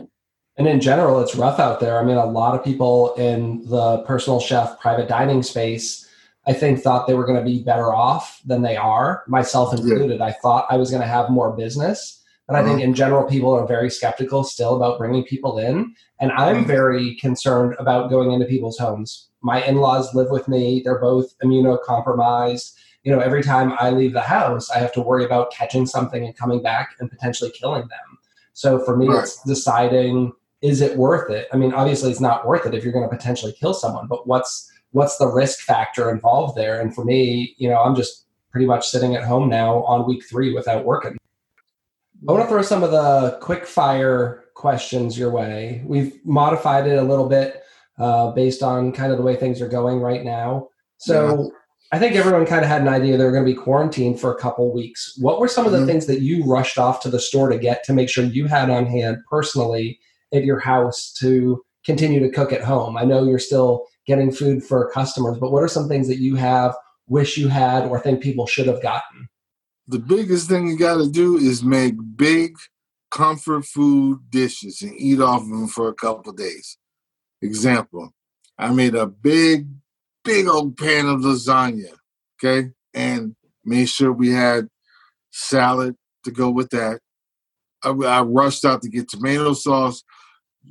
And 0.58 0.68
in 0.68 0.80
general, 0.80 1.20
it's 1.20 1.36
rough 1.36 1.60
out 1.60 1.80
there. 1.80 2.00
I 2.00 2.04
mean, 2.04 2.18
a 2.18 2.26
lot 2.26 2.56
of 2.56 2.64
people 2.64 3.14
in 3.16 3.66
the 3.68 4.00
personal 4.04 4.40
chef 4.40 4.80
private 4.80 5.08
dining 5.08 5.44
space 5.44 6.06
I 6.48 6.54
think 6.54 6.80
thought 6.80 7.08
they 7.08 7.16
were 7.16 7.26
going 7.26 7.40
to 7.40 7.46
be 7.46 7.64
better 7.64 7.94
off 7.94 8.42
than 8.46 8.62
they 8.62 8.78
are, 8.78 9.24
myself 9.28 9.74
included. 9.74 10.20
Yeah. 10.20 10.26
I 10.26 10.32
thought 10.32 10.68
I 10.70 10.78
was 10.78 10.92
going 10.92 11.02
to 11.02 11.08
have 11.08 11.30
more 11.30 11.56
business, 11.56 12.22
but 12.48 12.56
I 12.56 12.64
think 12.64 12.76
uh-huh. 12.76 12.84
in 12.84 12.94
general 12.94 13.28
people 13.28 13.52
are 13.54 13.66
very 13.66 13.90
skeptical 13.90 14.44
still 14.44 14.76
about 14.76 15.00
bringing 15.00 15.24
people 15.24 15.58
in, 15.58 15.96
and 16.20 16.32
I'm 16.32 16.58
mm-hmm. 16.58 16.68
very 16.68 17.16
concerned 17.16 17.76
about 17.80 18.10
going 18.10 18.32
into 18.32 18.46
people's 18.46 18.78
homes. 18.78 19.30
My 19.42 19.64
in-laws 19.64 20.14
live 20.14 20.30
with 20.30 20.48
me; 20.48 20.82
they're 20.84 21.00
both 21.00 21.36
immunocompromised. 21.44 22.74
You 23.06 23.16
know, 23.16 23.20
every 23.20 23.44
time 23.44 23.74
I 23.80 23.92
leave 23.92 24.14
the 24.14 24.22
house, 24.22 24.70
I 24.70 24.80
have 24.80 24.92
to 24.94 25.02
worry 25.02 25.24
about 25.24 25.54
catching 25.54 25.86
something 25.86 26.26
and 26.26 26.36
coming 26.36 26.62
back 26.62 26.96
and 27.00 27.10
potentially 27.10 27.52
killing 27.52 27.82
them. 27.84 28.18
So 28.54 28.80
for 28.80 28.98
me, 28.98 29.08
right. 29.08 29.24
it's 29.24 29.42
deciding 29.44 30.34
is 30.62 30.82
it 30.82 30.98
worth 30.98 31.30
it? 31.30 31.48
I 31.54 31.58
mean, 31.58 31.74
obviously, 31.74 32.10
it's 32.10 32.20
not 32.20 32.48
worth 32.48 32.66
it 32.66 32.74
if 32.74 32.84
you're 32.84 32.94
going 32.94 33.08
to 33.08 33.16
potentially 33.16 33.54
kill 33.54 33.74
someone, 33.74 34.08
but 34.08 34.26
what's 34.28 34.72
what's 34.92 35.18
the 35.18 35.28
risk 35.28 35.60
factor 35.60 36.10
involved 36.10 36.58
there? 36.58 36.82
And 36.82 36.96
for 36.96 37.06
me, 37.06 37.54
you 37.58 37.70
know, 37.70 37.82
I'm 37.82 37.96
just 37.96 38.26
pretty 38.50 38.66
much 38.66 38.88
sitting 38.88 39.16
at 39.16 39.24
home 39.24 39.50
now 39.50 39.84
on 39.84 40.08
week 40.08 40.24
three 40.28 40.54
without 40.54 40.86
working. 40.86 41.18
I 42.28 42.32
want 42.32 42.44
to 42.44 42.50
throw 42.50 42.62
some 42.62 42.82
of 42.82 42.92
the 42.92 43.38
quick 43.42 43.68
fire 43.68 44.46
questions 44.56 45.20
your 45.20 45.30
way. 45.30 45.84
We've 45.86 46.18
modified 46.26 46.88
it 46.88 46.98
a 46.98 47.04
little 47.04 47.28
bit 47.28 47.62
uh, 48.00 48.32
based 48.32 48.64
on 48.64 48.94
kind 48.94 49.12
of 49.12 49.18
the 49.18 49.24
way 49.24 49.36
things 49.36 49.62
are 49.62 49.68
going 49.68 50.00
right 50.00 50.24
now. 50.24 50.70
So. 50.98 51.52
I 51.92 52.00
think 52.00 52.16
everyone 52.16 52.46
kind 52.46 52.64
of 52.64 52.68
had 52.68 52.82
an 52.82 52.88
idea 52.88 53.16
they 53.16 53.24
were 53.24 53.32
going 53.32 53.46
to 53.46 53.52
be 53.52 53.58
quarantined 53.58 54.20
for 54.20 54.34
a 54.34 54.40
couple 54.40 54.74
weeks. 54.74 55.14
What 55.20 55.40
were 55.40 55.48
some 55.48 55.66
of 55.66 55.72
the 55.72 55.80
mm-hmm. 55.80 55.88
things 55.88 56.08
that 56.08 56.22
you 56.22 56.44
rushed 56.44 56.78
off 56.78 57.00
to 57.02 57.10
the 57.10 57.20
store 57.20 57.50
to 57.50 57.60
get 57.60 57.84
to 57.86 57.94
make 57.94 58.10
sure 58.10 58.24
you 58.24 58.48
had 58.48 58.70
on 58.70 58.86
hand 58.86 59.18
personally 59.30 60.00
at 60.34 60.44
your 60.44 60.60
house 60.60 61.14
to 61.20 61.64
continue 61.86 62.20
to 62.20 62.30
cook 62.30 62.52
at 62.52 62.64
home? 62.64 62.98
I 62.98 63.04
know 63.04 63.24
you're 63.24 63.40
still 63.40 63.86
getting 64.08 64.32
food 64.32 64.64
for 64.64 64.92
customers, 64.92 65.38
but 65.38 65.52
what 65.52 65.64
are 65.64 65.68
some 65.68 65.88
things 65.88 66.08
that 66.08 66.20
you 66.20 66.36
have, 66.36 66.76
wish 67.08 67.38
you 67.38 67.48
had, 67.48 67.86
or 67.86 68.00
think 68.00 68.22
people 68.22 68.48
should 68.48 68.68
have 68.68 68.82
gotten? 68.82 69.30
The 69.88 70.00
biggest 70.00 70.50
thing 70.50 70.68
you 70.68 70.78
got 70.78 70.98
to 70.98 71.10
do 71.10 71.38
is 71.38 71.64
make 71.64 71.94
big 72.16 72.58
comfort 73.12 73.66
food 73.66 74.20
dishes 74.30 74.82
and 74.82 75.00
eat 75.00 75.22
off 75.22 75.44
of 75.44 75.50
them 75.50 75.68
for 75.68 75.88
a 75.88 75.94
couple 75.94 76.34
days. 76.34 76.78
Example, 77.42 78.12
I 78.58 78.72
made 78.72 78.96
a 78.96 79.06
big, 79.06 79.68
big 80.26 80.48
old 80.48 80.76
pan 80.76 81.06
of 81.06 81.22
lasagna, 81.22 81.94
okay, 82.44 82.72
and 82.94 83.36
made 83.64 83.88
sure 83.88 84.12
we 84.12 84.32
had 84.32 84.68
salad 85.32 85.96
to 86.26 86.32
go 86.32 86.50
with 86.50 86.70
that. 86.72 87.00
I, 87.84 87.90
I 87.90 88.22
rushed 88.22 88.66
out 88.66 88.82
to 88.82 88.90
get 88.90 89.08
tomato 89.08 89.54
sauce, 89.54 90.04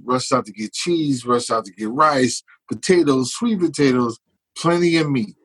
rushed 0.04 0.32
out 0.32 0.44
to 0.46 0.52
get 0.52 0.72
cheese, 0.72 1.24
rushed 1.24 1.50
out 1.50 1.64
to 1.64 1.72
get 1.72 1.90
rice, 1.90 2.42
potatoes, 2.68 3.32
sweet 3.32 3.60
potatoes, 3.60 4.18
plenty 4.58 4.96
of 4.96 5.10
meat. 5.10 5.36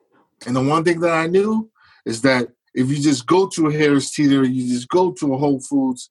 And 0.46 0.56
the 0.56 0.62
one 0.62 0.84
thing 0.84 1.00
that 1.00 1.12
I 1.12 1.26
knew 1.26 1.70
is 2.04 2.22
that 2.22 2.48
if 2.74 2.88
you 2.88 2.98
just 2.98 3.26
go 3.26 3.48
to 3.48 3.68
a 3.68 3.72
Harris 3.72 4.10
Teeter, 4.12 4.44
you 4.44 4.72
just 4.72 4.88
go 4.88 5.12
to 5.12 5.34
a 5.34 5.38
Whole 5.38 5.60
Foods, 5.60 6.10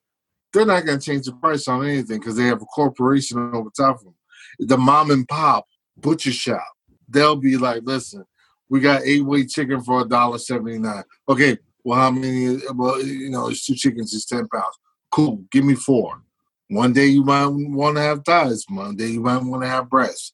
they're 0.54 0.66
not 0.66 0.86
going 0.86 1.00
to 1.00 1.06
change 1.06 1.26
the 1.26 1.34
price 1.34 1.68
on 1.68 1.86
anything 1.86 2.20
because 2.20 2.36
they 2.36 2.46
have 2.46 2.62
a 2.62 2.66
corporation 2.66 3.38
over 3.54 3.70
top 3.76 3.98
of 3.98 4.04
them. 4.04 4.16
The 4.60 4.78
mom 4.78 5.12
and 5.12 5.28
pop 5.28 5.66
butcher 5.98 6.32
shop, 6.32 6.66
they'll 7.10 7.36
be 7.36 7.58
like, 7.58 7.82
listen, 7.84 8.26
we 8.70 8.80
got 8.80 9.02
eight 9.04 9.26
weight 9.26 9.50
chicken 9.50 9.82
for 9.82 10.02
a 10.02 10.08
dollar 10.08 10.38
seventy 10.38 10.78
nine. 10.78 11.04
Okay, 11.28 11.58
well, 11.84 12.00
how 12.00 12.12
many? 12.12 12.60
Well, 12.74 13.02
you 13.04 13.30
know, 13.30 13.50
it's 13.50 13.66
two 13.66 13.76
chickens, 13.76 14.14
it's 14.14 14.26
ten 14.26 14.48
pounds. 14.48 14.78
Cool, 15.12 15.44
give 15.52 15.66
me 15.66 15.76
four. 15.76 16.22
One 16.70 16.94
day 16.94 17.08
you 17.08 17.24
might 17.24 17.48
want 17.48 17.98
to 17.98 18.02
have 18.04 18.24
thighs. 18.24 18.64
One 18.70 18.96
day 18.96 19.08
you 19.08 19.22
might 19.22 19.42
want 19.42 19.64
to 19.64 19.70
have 19.70 19.90
breasts. 19.90 20.34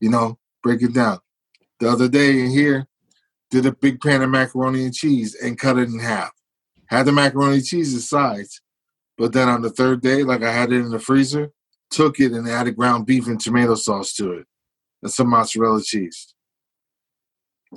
You 0.00 0.10
know, 0.10 0.38
break 0.62 0.82
it 0.82 0.94
down. 0.94 1.18
The 1.80 1.90
other 1.90 2.08
day 2.08 2.40
in 2.40 2.50
here, 2.50 2.86
did 3.50 3.66
a 3.66 3.72
big 3.72 4.00
pan 4.00 4.22
of 4.22 4.30
macaroni 4.30 4.84
and 4.84 4.94
cheese 4.94 5.34
and 5.34 5.58
cut 5.58 5.78
it 5.78 5.88
in 5.88 5.98
half. 5.98 6.30
Had 6.86 7.06
the 7.06 7.12
macaroni 7.12 7.56
and 7.56 7.64
cheese 7.64 7.94
aside, 7.94 8.46
but 9.18 9.32
then 9.32 9.48
on 9.48 9.60
the 9.60 9.70
third 9.70 10.00
day, 10.00 10.22
like 10.22 10.42
I 10.42 10.52
had 10.52 10.72
it 10.72 10.76
in 10.76 10.90
the 10.90 10.98
freezer, 10.98 11.50
took 11.90 12.18
it 12.18 12.32
and 12.32 12.48
added 12.48 12.76
ground 12.76 13.04
beef 13.04 13.26
and 13.26 13.38
tomato 13.38 13.74
sauce 13.74 14.14
to 14.14 14.32
it 14.32 14.46
and 15.02 15.12
some 15.12 15.28
mozzarella 15.28 15.82
cheese. 15.82 16.34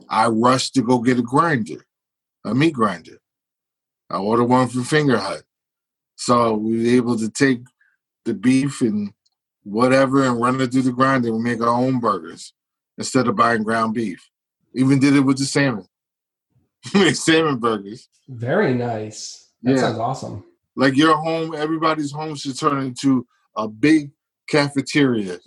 I 0.09 0.27
rushed 0.27 0.73
to 0.75 0.81
go 0.81 0.99
get 0.99 1.19
a 1.19 1.21
grinder, 1.21 1.85
a 2.45 2.55
meat 2.55 2.73
grinder. 2.73 3.19
I 4.09 4.17
ordered 4.17 4.45
one 4.45 4.67
from 4.67 4.83
Fingerhut. 4.83 5.43
So 6.15 6.53
we 6.53 6.77
were 6.77 6.95
able 6.95 7.17
to 7.17 7.29
take 7.29 7.61
the 8.25 8.33
beef 8.33 8.81
and 8.81 9.13
whatever 9.63 10.23
and 10.23 10.39
run 10.39 10.59
it 10.61 10.71
through 10.71 10.83
the 10.83 10.91
grinder 10.91 11.29
and 11.29 11.43
make 11.43 11.61
our 11.61 11.69
own 11.69 11.99
burgers 11.99 12.53
instead 12.97 13.27
of 13.27 13.35
buying 13.35 13.63
ground 13.63 13.93
beef. 13.93 14.29
Even 14.73 14.99
did 14.99 15.15
it 15.15 15.21
with 15.21 15.37
the 15.37 15.45
salmon. 15.45 15.85
make 16.93 17.15
salmon 17.15 17.57
burgers. 17.57 18.07
Very 18.27 18.73
nice. 18.73 19.49
That 19.63 19.71
yeah. 19.71 19.77
sounds 19.77 19.99
awesome. 19.99 20.43
Like 20.75 20.95
your 20.95 21.17
home, 21.17 21.53
everybody's 21.53 22.11
home 22.11 22.35
should 22.35 22.57
turn 22.57 22.81
into 22.81 23.27
a 23.55 23.67
big 23.67 24.11
cafeteria. 24.47 25.39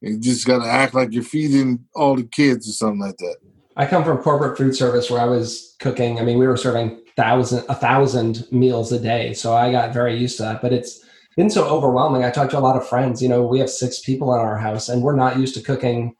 You 0.00 0.18
just 0.18 0.46
got 0.46 0.62
to 0.62 0.68
act 0.68 0.94
like 0.94 1.12
you're 1.12 1.22
feeding 1.22 1.84
all 1.94 2.16
the 2.16 2.24
kids 2.24 2.68
or 2.68 2.72
something 2.72 3.00
like 3.00 3.16
that. 3.18 3.36
I 3.76 3.86
come 3.86 4.04
from 4.04 4.18
corporate 4.18 4.58
food 4.58 4.74
service 4.74 5.10
where 5.10 5.20
I 5.20 5.24
was 5.24 5.76
cooking. 5.80 6.18
I 6.18 6.24
mean, 6.24 6.38
we 6.38 6.46
were 6.46 6.56
serving 6.56 7.00
thousand 7.16 7.64
a 7.68 7.74
thousand 7.74 8.46
meals 8.50 8.92
a 8.92 8.98
day, 8.98 9.34
so 9.34 9.54
I 9.54 9.70
got 9.72 9.92
very 9.92 10.16
used 10.16 10.36
to 10.38 10.44
that. 10.44 10.62
But 10.62 10.72
it's 10.72 11.04
been 11.36 11.50
so 11.50 11.64
overwhelming. 11.68 12.24
I 12.24 12.30
talked 12.30 12.50
to 12.52 12.58
a 12.58 12.60
lot 12.60 12.76
of 12.76 12.88
friends. 12.88 13.22
You 13.22 13.28
know, 13.28 13.46
we 13.46 13.60
have 13.60 13.70
six 13.70 14.00
people 14.00 14.34
in 14.34 14.40
our 14.40 14.58
house, 14.58 14.88
and 14.88 15.02
we're 15.02 15.16
not 15.16 15.38
used 15.38 15.54
to 15.54 15.60
cooking 15.60 16.14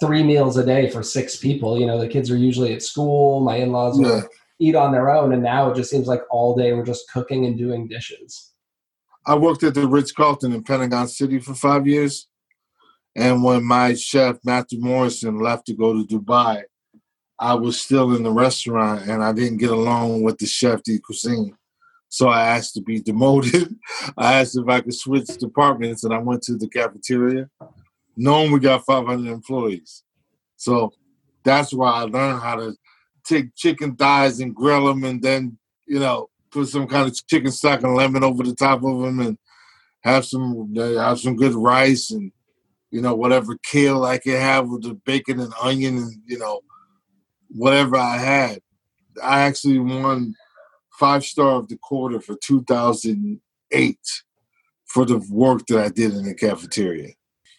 three 0.00 0.24
meals 0.24 0.56
a 0.56 0.66
day 0.66 0.90
for 0.90 1.02
six 1.02 1.36
people. 1.36 1.78
You 1.78 1.86
know, 1.86 1.98
the 1.98 2.08
kids 2.08 2.30
are 2.30 2.36
usually 2.36 2.72
at 2.72 2.82
school. 2.82 3.40
My 3.40 3.56
in 3.56 3.70
laws 3.70 4.00
yeah. 4.00 4.22
eat 4.58 4.74
on 4.74 4.90
their 4.90 5.10
own, 5.10 5.32
and 5.32 5.42
now 5.42 5.70
it 5.70 5.76
just 5.76 5.90
seems 5.90 6.08
like 6.08 6.22
all 6.30 6.56
day 6.56 6.72
we're 6.72 6.84
just 6.84 7.10
cooking 7.12 7.46
and 7.46 7.56
doing 7.56 7.86
dishes. 7.86 8.52
I 9.26 9.36
worked 9.36 9.62
at 9.62 9.74
the 9.74 9.86
Ritz 9.86 10.12
Carlton 10.12 10.52
in 10.52 10.64
Pentagon 10.64 11.08
City 11.08 11.38
for 11.38 11.54
five 11.54 11.86
years. 11.86 12.28
And 13.16 13.42
when 13.44 13.64
my 13.64 13.94
chef, 13.94 14.38
Matthew 14.44 14.80
Morrison, 14.80 15.38
left 15.38 15.66
to 15.66 15.74
go 15.74 15.92
to 15.92 16.06
Dubai, 16.06 16.62
I 17.38 17.54
was 17.54 17.80
still 17.80 18.14
in 18.16 18.22
the 18.22 18.30
restaurant 18.30 19.08
and 19.08 19.22
I 19.22 19.32
didn't 19.32 19.58
get 19.58 19.70
along 19.70 20.22
with 20.22 20.38
the 20.38 20.46
chef 20.46 20.82
de 20.82 20.98
cuisine. 20.98 21.56
So 22.08 22.28
I 22.28 22.42
asked 22.42 22.74
to 22.74 22.82
be 22.82 23.00
demoted. 23.00 23.74
I 24.16 24.40
asked 24.40 24.56
if 24.56 24.68
I 24.68 24.80
could 24.80 24.94
switch 24.94 25.26
departments 25.38 26.04
and 26.04 26.14
I 26.14 26.18
went 26.18 26.42
to 26.42 26.56
the 26.56 26.68
cafeteria, 26.68 27.48
knowing 28.16 28.52
we 28.52 28.60
got 28.60 28.84
500 28.84 29.30
employees. 29.30 30.04
So 30.56 30.92
that's 31.42 31.72
why 31.72 31.90
I 31.90 32.02
learned 32.02 32.40
how 32.40 32.56
to 32.56 32.74
take 33.24 33.54
chicken 33.54 33.96
thighs 33.96 34.40
and 34.40 34.54
grill 34.54 34.86
them 34.86 35.04
and 35.04 35.20
then, 35.20 35.58
you 35.86 35.98
know, 35.98 36.28
put 36.54 36.68
some 36.68 36.86
kind 36.86 37.08
of 37.08 37.26
chicken 37.26 37.50
stock 37.50 37.82
and 37.82 37.96
lemon 37.96 38.22
over 38.22 38.44
the 38.44 38.54
top 38.54 38.82
of 38.84 39.00
them, 39.00 39.20
and 39.20 39.38
have 40.02 40.24
some 40.24 40.72
uh, 40.78 41.00
have 41.02 41.18
some 41.18 41.34
good 41.34 41.52
rice 41.54 42.10
and 42.12 42.30
you 42.94 43.00
know 43.00 43.14
whatever 43.16 43.58
kale 43.64 44.04
I 44.04 44.18
could 44.18 44.38
have 44.38 44.68
with 44.68 44.84
the 44.84 44.94
bacon 44.94 45.40
and 45.40 45.52
onion 45.60 45.96
and 45.98 46.12
you 46.26 46.38
know 46.38 46.60
whatever 47.48 47.96
I 47.96 48.18
had. 48.18 48.60
I 49.20 49.40
actually 49.40 49.80
won 49.80 50.34
five 50.92 51.24
star 51.24 51.56
of 51.56 51.68
the 51.68 51.76
quarter 51.76 52.20
for 52.20 52.36
2008 52.36 53.98
for 54.86 55.04
the 55.04 55.18
work 55.28 55.66
that 55.66 55.84
I 55.84 55.88
did 55.88 56.14
in 56.14 56.24
the 56.24 56.34
cafeteria. 56.34 57.10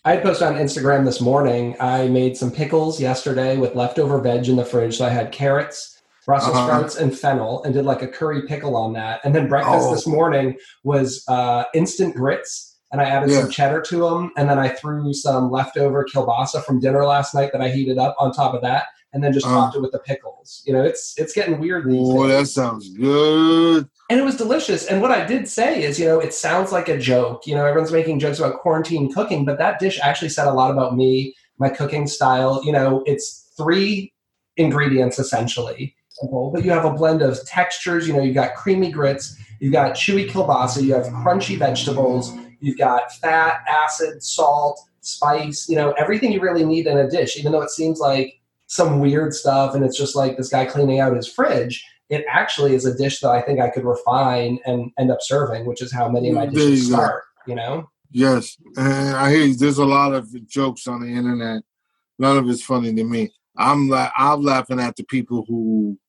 I 0.06 0.18
posted 0.18 0.48
on 0.48 0.56
Instagram 0.56 1.04
this 1.04 1.20
morning. 1.20 1.76
I 1.82 2.08
made 2.08 2.38
some 2.38 2.52
pickles 2.52 3.02
yesterday 3.02 3.58
with 3.58 3.76
leftover 3.76 4.22
veg 4.22 4.48
in 4.48 4.56
the 4.56 4.64
fridge. 4.64 4.98
So 4.98 5.06
I 5.06 5.10
had 5.10 5.34
carrots, 5.34 6.02
Brussels 6.26 6.56
uh-huh. 6.56 6.68
sprouts 6.68 6.96
and 6.96 7.18
fennel 7.18 7.62
and 7.64 7.74
did 7.74 7.84
like 7.84 8.04
a 8.04 8.08
curry 8.08 8.44
pickle 8.48 8.78
on 8.78 8.94
that. 8.94 9.20
And 9.26 9.36
then 9.36 9.50
breakfast 9.50 9.88
oh. 9.90 9.94
this 9.94 10.08
morning 10.08 10.56
was 10.84 11.26
uh, 11.28 11.66
instant 11.74 12.16
grits 12.16 12.75
and 12.96 13.02
I 13.02 13.10
added 13.10 13.30
yeah. 13.30 13.42
some 13.42 13.50
cheddar 13.50 13.82
to 13.82 13.98
them. 14.10 14.32
And 14.38 14.50
then 14.50 14.58
I 14.58 14.70
threw 14.70 15.14
some 15.14 15.52
leftover 15.52 16.06
kielbasa 16.06 16.64
from 16.64 16.80
dinner 16.80 17.06
last 17.06 17.36
night 17.36 17.52
that 17.52 17.62
I 17.62 17.70
heated 17.70 17.98
up 17.98 18.16
on 18.18 18.32
top 18.32 18.54
of 18.54 18.62
that, 18.62 18.86
and 19.12 19.22
then 19.22 19.34
just 19.34 19.46
uh, 19.46 19.50
topped 19.50 19.76
it 19.76 19.82
with 19.82 19.92
the 19.92 20.00
pickles. 20.00 20.64
You 20.66 20.72
know, 20.72 20.82
it's 20.82 21.14
it's 21.18 21.34
getting 21.34 21.60
weird 21.60 21.90
these 21.90 22.00
oh, 22.02 22.26
days. 22.26 22.40
that 22.40 22.62
sounds 22.62 22.90
good. 22.90 23.90
And 24.10 24.20
it 24.20 24.24
was 24.24 24.38
delicious. 24.38 24.86
And 24.86 25.02
what 25.02 25.12
I 25.12 25.26
did 25.26 25.50
say 25.50 25.84
is, 25.84 26.00
you 26.00 26.06
know, 26.06 26.20
it 26.20 26.34
sounds 26.34 26.72
like 26.72 26.88
a 26.88 26.98
joke. 26.98 27.46
You 27.46 27.56
know, 27.56 27.66
everyone's 27.66 27.92
making 27.92 28.20
jokes 28.20 28.40
about 28.40 28.60
quarantine 28.62 29.12
cooking, 29.12 29.44
but 29.44 29.58
that 29.58 29.80
dish 29.80 30.00
actually 30.02 30.30
said 30.30 30.48
a 30.48 30.54
lot 30.54 30.72
about 30.72 30.96
me, 30.96 31.36
my 31.60 31.68
cooking 31.68 32.08
style. 32.08 32.62
You 32.64 32.72
know, 32.72 33.04
it's 33.06 33.52
three 33.58 34.14
ingredients 34.56 35.20
essentially 35.20 35.98
simple, 36.12 36.50
but 36.54 36.64
you 36.64 36.72
have 36.72 36.86
a 36.86 36.94
blend 36.94 37.22
of 37.22 37.46
textures. 37.46 38.08
You 38.08 38.14
know, 38.14 38.22
you've 38.22 38.36
got 38.36 38.56
creamy 38.56 38.90
grits, 38.90 39.36
you've 39.60 39.74
got 39.74 39.96
chewy 39.96 40.30
kielbasa, 40.30 40.82
you 40.82 40.94
have 40.94 41.08
crunchy 41.08 41.58
vegetables, 41.58 42.32
you've 42.66 42.80
got 42.80 43.14
fat, 43.18 43.64
acid, 43.68 44.24
salt, 44.24 44.82
spice. 45.02 45.70
You 45.70 45.76
know, 45.76 45.92
everything 45.92 46.32
you 46.32 46.42
really 46.42 46.66
need 46.66 46.88
in 46.88 46.98
a 46.98 47.08
dish. 47.08 47.38
Even 47.38 47.52
though 47.52 47.62
it 47.62 47.70
seems 47.70 48.00
like 48.00 48.42
some 48.66 49.00
weird 49.00 49.36
stuff, 49.36 49.76
and 49.76 49.86
it's 49.86 49.98
just 49.98 50.16
like 50.16 50.36
this 50.36 50.50
guy 50.50 50.66
cleaning 50.66 51.00
out 51.00 51.16
his 51.16 51.32
fridge. 51.32 51.86
It 52.10 52.26
actually 52.30 52.74
is 52.74 52.86
a 52.86 52.96
dish 52.96 53.20
that 53.20 53.30
I 53.30 53.42
think 53.42 53.60
I 53.60 53.70
could 53.70 53.84
refine 53.84 54.60
and 54.66 54.92
end 54.98 55.12
up 55.12 55.20
serving, 55.22 55.66
which 55.66 55.82
is 55.82 55.92
how 55.94 56.10
many 56.10 56.30
of 56.30 56.36
my 56.36 56.48
dishes 56.48 56.88
you 56.88 56.94
start. 56.94 57.24
You 57.46 57.56
know. 57.56 57.90
Yes, 58.12 58.58
and 58.78 59.16
I 59.16 59.32
hear 59.32 59.46
you. 59.46 59.56
there's 59.56 59.78
a 59.78 59.86
lot 59.86 60.14
of 60.14 60.28
jokes 60.48 60.88
on 60.88 61.02
the 61.02 61.08
internet. 61.08 61.64
None 62.18 62.38
of 62.38 62.50
it's 62.50 62.64
funny 62.64 62.94
to 62.94 63.04
me. 63.04 63.32
I'm 63.58 63.90
la- 63.90 64.12
I'm 64.18 64.42
laughing 64.42 64.80
at 64.80 64.96
the 64.96 65.04
people 65.04 65.46
who 65.48 66.00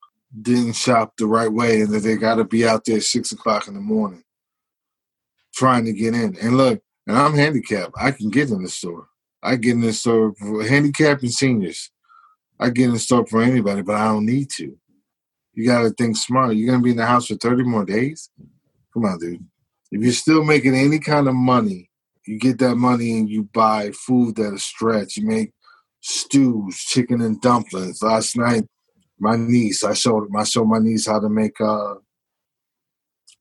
didn't 0.41 0.75
shop 0.75 1.15
the 1.19 1.27
right 1.27 1.53
way 1.53 1.81
and 1.83 1.93
that 1.93 2.01
they 2.01 2.17
got 2.17 2.37
to 2.37 2.45
be 2.45 2.67
out 2.67 2.85
there 2.85 3.01
six 3.01 3.33
o'clock 3.33 3.69
in 3.69 3.75
the 3.75 3.81
morning 3.81 4.23
trying 5.57 5.85
to 5.87 5.93
get 5.93 6.15
in. 6.15 6.37
And 6.41 6.57
look, 6.57 6.81
and 7.07 7.17
I'm 7.17 7.35
handicapped. 7.35 7.95
I 7.97 8.11
can 8.11 8.31
get 8.31 8.51
in 8.51 8.63
the 8.63 8.69
store. 8.69 9.09
I 9.43 9.57
get 9.57 9.73
in 9.73 9.81
the 9.81 9.93
store 9.93 10.35
for 10.39 10.65
handicapped 10.65 11.23
and 11.23 11.33
seniors. 11.33 11.91
I 12.59 12.71
get 12.71 12.87
in 12.87 12.93
the 12.93 12.99
store 12.99 13.27
for 13.27 13.43
anybody, 13.43 13.83
but 13.83 13.97
I 13.97 14.07
don't 14.07 14.27
need 14.27 14.51
to. 14.57 14.77
You 15.53 15.67
got 15.67 15.83
to 15.83 15.91
think 15.91 16.17
smart. 16.17 16.57
You're 16.57 16.69
going 16.69 16.81
to 16.81 16.85
be 16.85 16.91
in 16.91 16.97
the 16.97 17.07
house 17.07 17.27
for 17.27 17.37
30 17.37 17.65
more 17.65 17.85
days? 17.85 18.31
Come 18.93 19.05
on, 19.05 19.19
dude. 19.19 19.45
If 19.91 20.03
you're 20.03 20.13
still 20.13 20.45
making 20.45 20.75
any 20.75 20.99
kind 20.99 21.29
of 21.29 21.35
money, 21.35 21.91
you 22.27 22.39
get 22.39 22.59
that 22.59 22.75
money 22.77 23.19
and 23.19 23.29
you 23.29 23.45
buy 23.45 23.93
food 23.93 24.37
that 24.37 24.53
is 24.53 24.65
stretch. 24.65 25.17
You 25.17 25.27
make 25.27 25.53
stews, 26.01 26.77
chicken 26.79 27.21
and 27.21 27.41
dumplings. 27.41 28.03
Last 28.03 28.37
night, 28.37 28.65
my 29.19 29.37
niece. 29.37 29.85
I 29.85 29.95
showed 29.95 30.29
I 30.37 30.45
showed 30.45 30.67
my 30.67 30.79
niece 30.79 31.07
how 31.07 31.21
to 31.21 31.29
make 31.29 31.61
uh, 31.61 31.95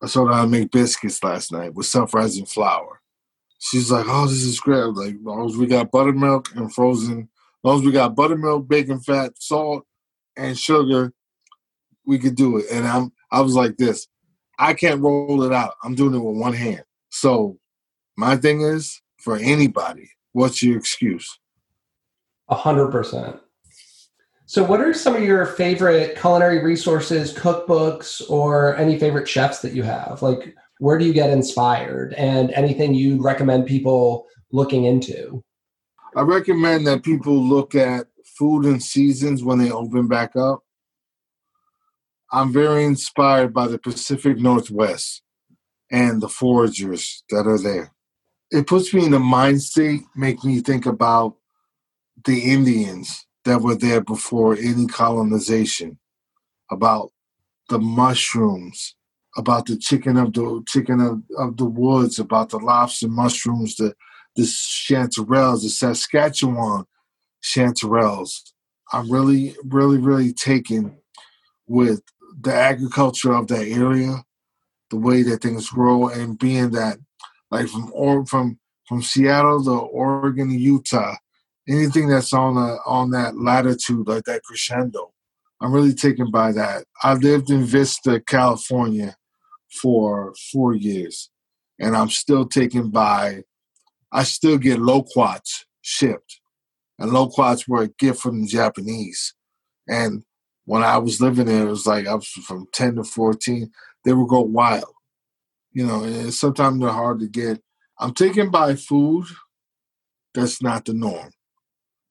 I 0.01 0.07
told 0.07 0.29
her 0.29 0.33
I 0.33 0.45
make 0.45 0.71
biscuits 0.71 1.23
last 1.23 1.51
night 1.51 1.73
with 1.73 1.85
self-rising 1.85 2.45
flour. 2.45 3.01
She's 3.59 3.91
like, 3.91 4.05
"Oh, 4.07 4.27
this 4.27 4.43
is 4.43 4.59
great." 4.59 4.83
like, 4.83 5.15
as 5.15 5.21
long 5.21 5.49
as 5.49 5.57
we 5.57 5.65
got 5.65 5.91
buttermilk 5.91 6.53
and 6.55 6.73
frozen, 6.73 7.21
as 7.21 7.27
long 7.63 7.79
as 7.79 7.85
we 7.85 7.91
got 7.91 8.15
buttermilk, 8.15 8.67
bacon 8.67 8.99
fat, 8.99 9.33
salt, 9.39 9.85
and 10.37 10.57
sugar, 10.57 11.13
we 12.05 12.19
could 12.19 12.35
do 12.35 12.57
it. 12.57 12.65
And 12.71 12.85
I'm, 12.85 13.11
I 13.31 13.41
was 13.41 13.55
like 13.55 13.77
this. 13.77 14.07
I 14.59 14.73
can't 14.73 15.01
roll 15.01 15.43
it 15.43 15.51
out. 15.51 15.73
I'm 15.83 15.95
doing 15.95 16.13
it 16.13 16.19
with 16.19 16.37
one 16.37 16.53
hand. 16.53 16.83
So 17.09 17.57
my 18.17 18.37
thing 18.37 18.61
is 18.61 19.01
for 19.17 19.37
anybody, 19.37 20.09
what's 20.33 20.61
your 20.61 20.77
excuse? 20.77 21.39
A 22.49 22.55
hundred 22.55 22.91
percent. 22.91 23.39
So, 24.47 24.63
what 24.63 24.79
are 24.79 24.93
some 24.93 25.15
of 25.15 25.23
your 25.23 25.45
favorite 25.45 26.19
culinary 26.19 26.63
resources, 26.63 27.33
cookbooks, 27.33 28.21
or 28.29 28.75
any 28.75 28.99
favorite 28.99 29.27
chefs 29.27 29.59
that 29.61 29.73
you 29.73 29.81
have? 29.81 30.21
Like, 30.21 30.55
where 30.77 30.99
do 30.99 31.05
you 31.05 31.13
get 31.13 31.31
inspired, 31.31 32.13
and 32.13 32.51
anything 32.51 32.93
you'd 32.93 33.23
recommend 33.23 33.65
people 33.65 34.27
looking 34.51 34.85
into? 34.85 35.43
I 36.15 36.21
recommend 36.21 36.85
that 36.85 37.03
people 37.03 37.35
look 37.35 37.73
at 37.73 38.05
food 38.37 38.65
and 38.65 38.81
seasons 38.81 39.43
when 39.43 39.57
they 39.57 39.71
open 39.71 40.07
back 40.07 40.35
up. 40.35 40.63
I'm 42.31 42.53
very 42.53 42.85
inspired 42.85 43.51
by 43.51 43.67
the 43.67 43.79
Pacific 43.79 44.37
Northwest 44.37 45.23
and 45.91 46.21
the 46.21 46.27
foragers 46.27 47.23
that 47.31 47.47
are 47.47 47.59
there. 47.59 47.93
It 48.51 48.67
puts 48.67 48.93
me 48.93 49.05
in 49.05 49.13
a 49.13 49.19
mind 49.19 49.63
state, 49.63 50.01
make 50.15 50.43
me 50.43 50.59
think 50.59 50.85
about 50.85 51.35
the 52.25 52.51
Indians 52.51 53.25
that 53.45 53.61
were 53.61 53.75
there 53.75 54.01
before 54.01 54.55
any 54.55 54.87
colonization, 54.87 55.97
about 56.69 57.11
the 57.69 57.79
mushrooms, 57.79 58.95
about 59.37 59.65
the 59.65 59.77
chicken 59.77 60.17
of 60.17 60.33
the 60.33 60.63
chicken 60.67 60.99
of, 60.99 61.21
of 61.37 61.57
the 61.57 61.65
woods, 61.65 62.19
about 62.19 62.49
the 62.49 62.57
lobster 62.57 63.07
mushrooms, 63.07 63.75
the 63.75 63.95
the 64.35 64.43
chanterelles, 64.43 65.61
the 65.61 65.69
Saskatchewan 65.69 66.85
chanterelles. 67.41 68.51
I'm 68.91 69.09
really, 69.09 69.55
really, 69.63 69.97
really 69.97 70.33
taken 70.33 70.97
with 71.67 72.01
the 72.41 72.53
agriculture 72.53 73.33
of 73.33 73.47
that 73.47 73.65
area, 73.65 74.23
the 74.89 74.97
way 74.97 75.23
that 75.23 75.41
things 75.41 75.69
grow, 75.69 76.09
and 76.09 76.37
being 76.37 76.71
that, 76.71 76.97
like 77.49 77.67
from 77.67 77.91
or 77.93 78.25
from 78.25 78.59
from 78.87 79.01
Seattle 79.01 79.63
to 79.63 79.71
Oregon 79.71 80.51
Utah, 80.51 81.15
anything 81.67 82.09
that's 82.09 82.33
on 82.33 82.57
a, 82.57 82.77
on 82.85 83.11
that 83.11 83.37
latitude, 83.37 84.07
like 84.07 84.23
that 84.25 84.43
crescendo, 84.43 85.11
I'm 85.61 85.73
really 85.73 85.93
taken 85.93 86.31
by 86.31 86.51
that. 86.53 86.85
I 87.03 87.13
lived 87.13 87.49
in 87.49 87.63
Vista, 87.63 88.19
California, 88.19 89.15
for 89.81 90.33
four 90.51 90.73
years, 90.73 91.29
and 91.79 91.95
I'm 91.95 92.09
still 92.09 92.45
taken 92.45 92.89
by. 92.89 93.43
I 94.11 94.23
still 94.23 94.57
get 94.57 94.79
loquats 94.79 95.65
shipped, 95.81 96.39
and 96.99 97.11
loquats 97.11 97.67
were 97.67 97.83
a 97.83 97.87
gift 97.87 98.19
from 98.21 98.41
the 98.41 98.47
Japanese, 98.47 99.33
and 99.87 100.23
when 100.65 100.83
I 100.83 100.97
was 100.97 101.21
living 101.21 101.45
there, 101.45 101.67
it 101.67 101.69
was 101.69 101.85
like 101.85 102.07
I 102.07 102.15
was 102.15 102.27
from 102.27 102.67
10 102.73 102.95
to 102.95 103.03
14. 103.03 103.71
They 104.03 104.13
would 104.13 104.27
go 104.27 104.41
wild. 104.41 104.93
You 105.71 105.85
know, 105.85 106.03
and 106.03 106.33
sometimes 106.33 106.79
they're 106.79 106.89
hard 106.89 107.19
to 107.19 107.27
get. 107.27 107.61
I'm 107.99 108.13
taken 108.13 108.49
by 108.49 108.75
food 108.75 109.25
that's 110.33 110.61
not 110.61 110.85
the 110.85 110.93
norm. 110.93 111.31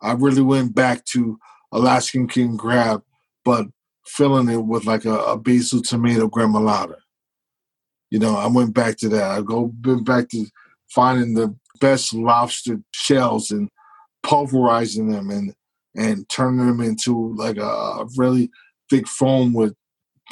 I 0.00 0.12
really 0.12 0.42
went 0.42 0.74
back 0.74 1.04
to 1.06 1.38
Alaskan 1.72 2.28
king 2.28 2.56
crab, 2.56 3.02
but 3.44 3.66
filling 4.06 4.48
it 4.48 4.64
with 4.64 4.84
like 4.84 5.04
a, 5.04 5.16
a 5.24 5.38
basil 5.38 5.82
tomato 5.82 6.28
gremolata. 6.28 6.96
You 8.10 8.18
know, 8.18 8.36
I 8.36 8.46
went 8.46 8.74
back 8.74 8.96
to 8.98 9.08
that. 9.08 9.30
I 9.30 9.42
go 9.42 9.66
been 9.66 10.04
back 10.04 10.28
to 10.30 10.46
finding 10.88 11.34
the 11.34 11.54
best 11.80 12.14
lobster 12.14 12.80
shells 12.92 13.50
and 13.50 13.68
pulverizing 14.22 15.10
them 15.10 15.30
and 15.30 15.54
and 15.96 16.28
turning 16.28 16.66
them 16.66 16.80
into 16.80 17.34
like 17.36 17.56
a, 17.56 18.06
really 18.16 18.50
thick 18.90 19.06
foam 19.06 19.52
with 19.52 19.74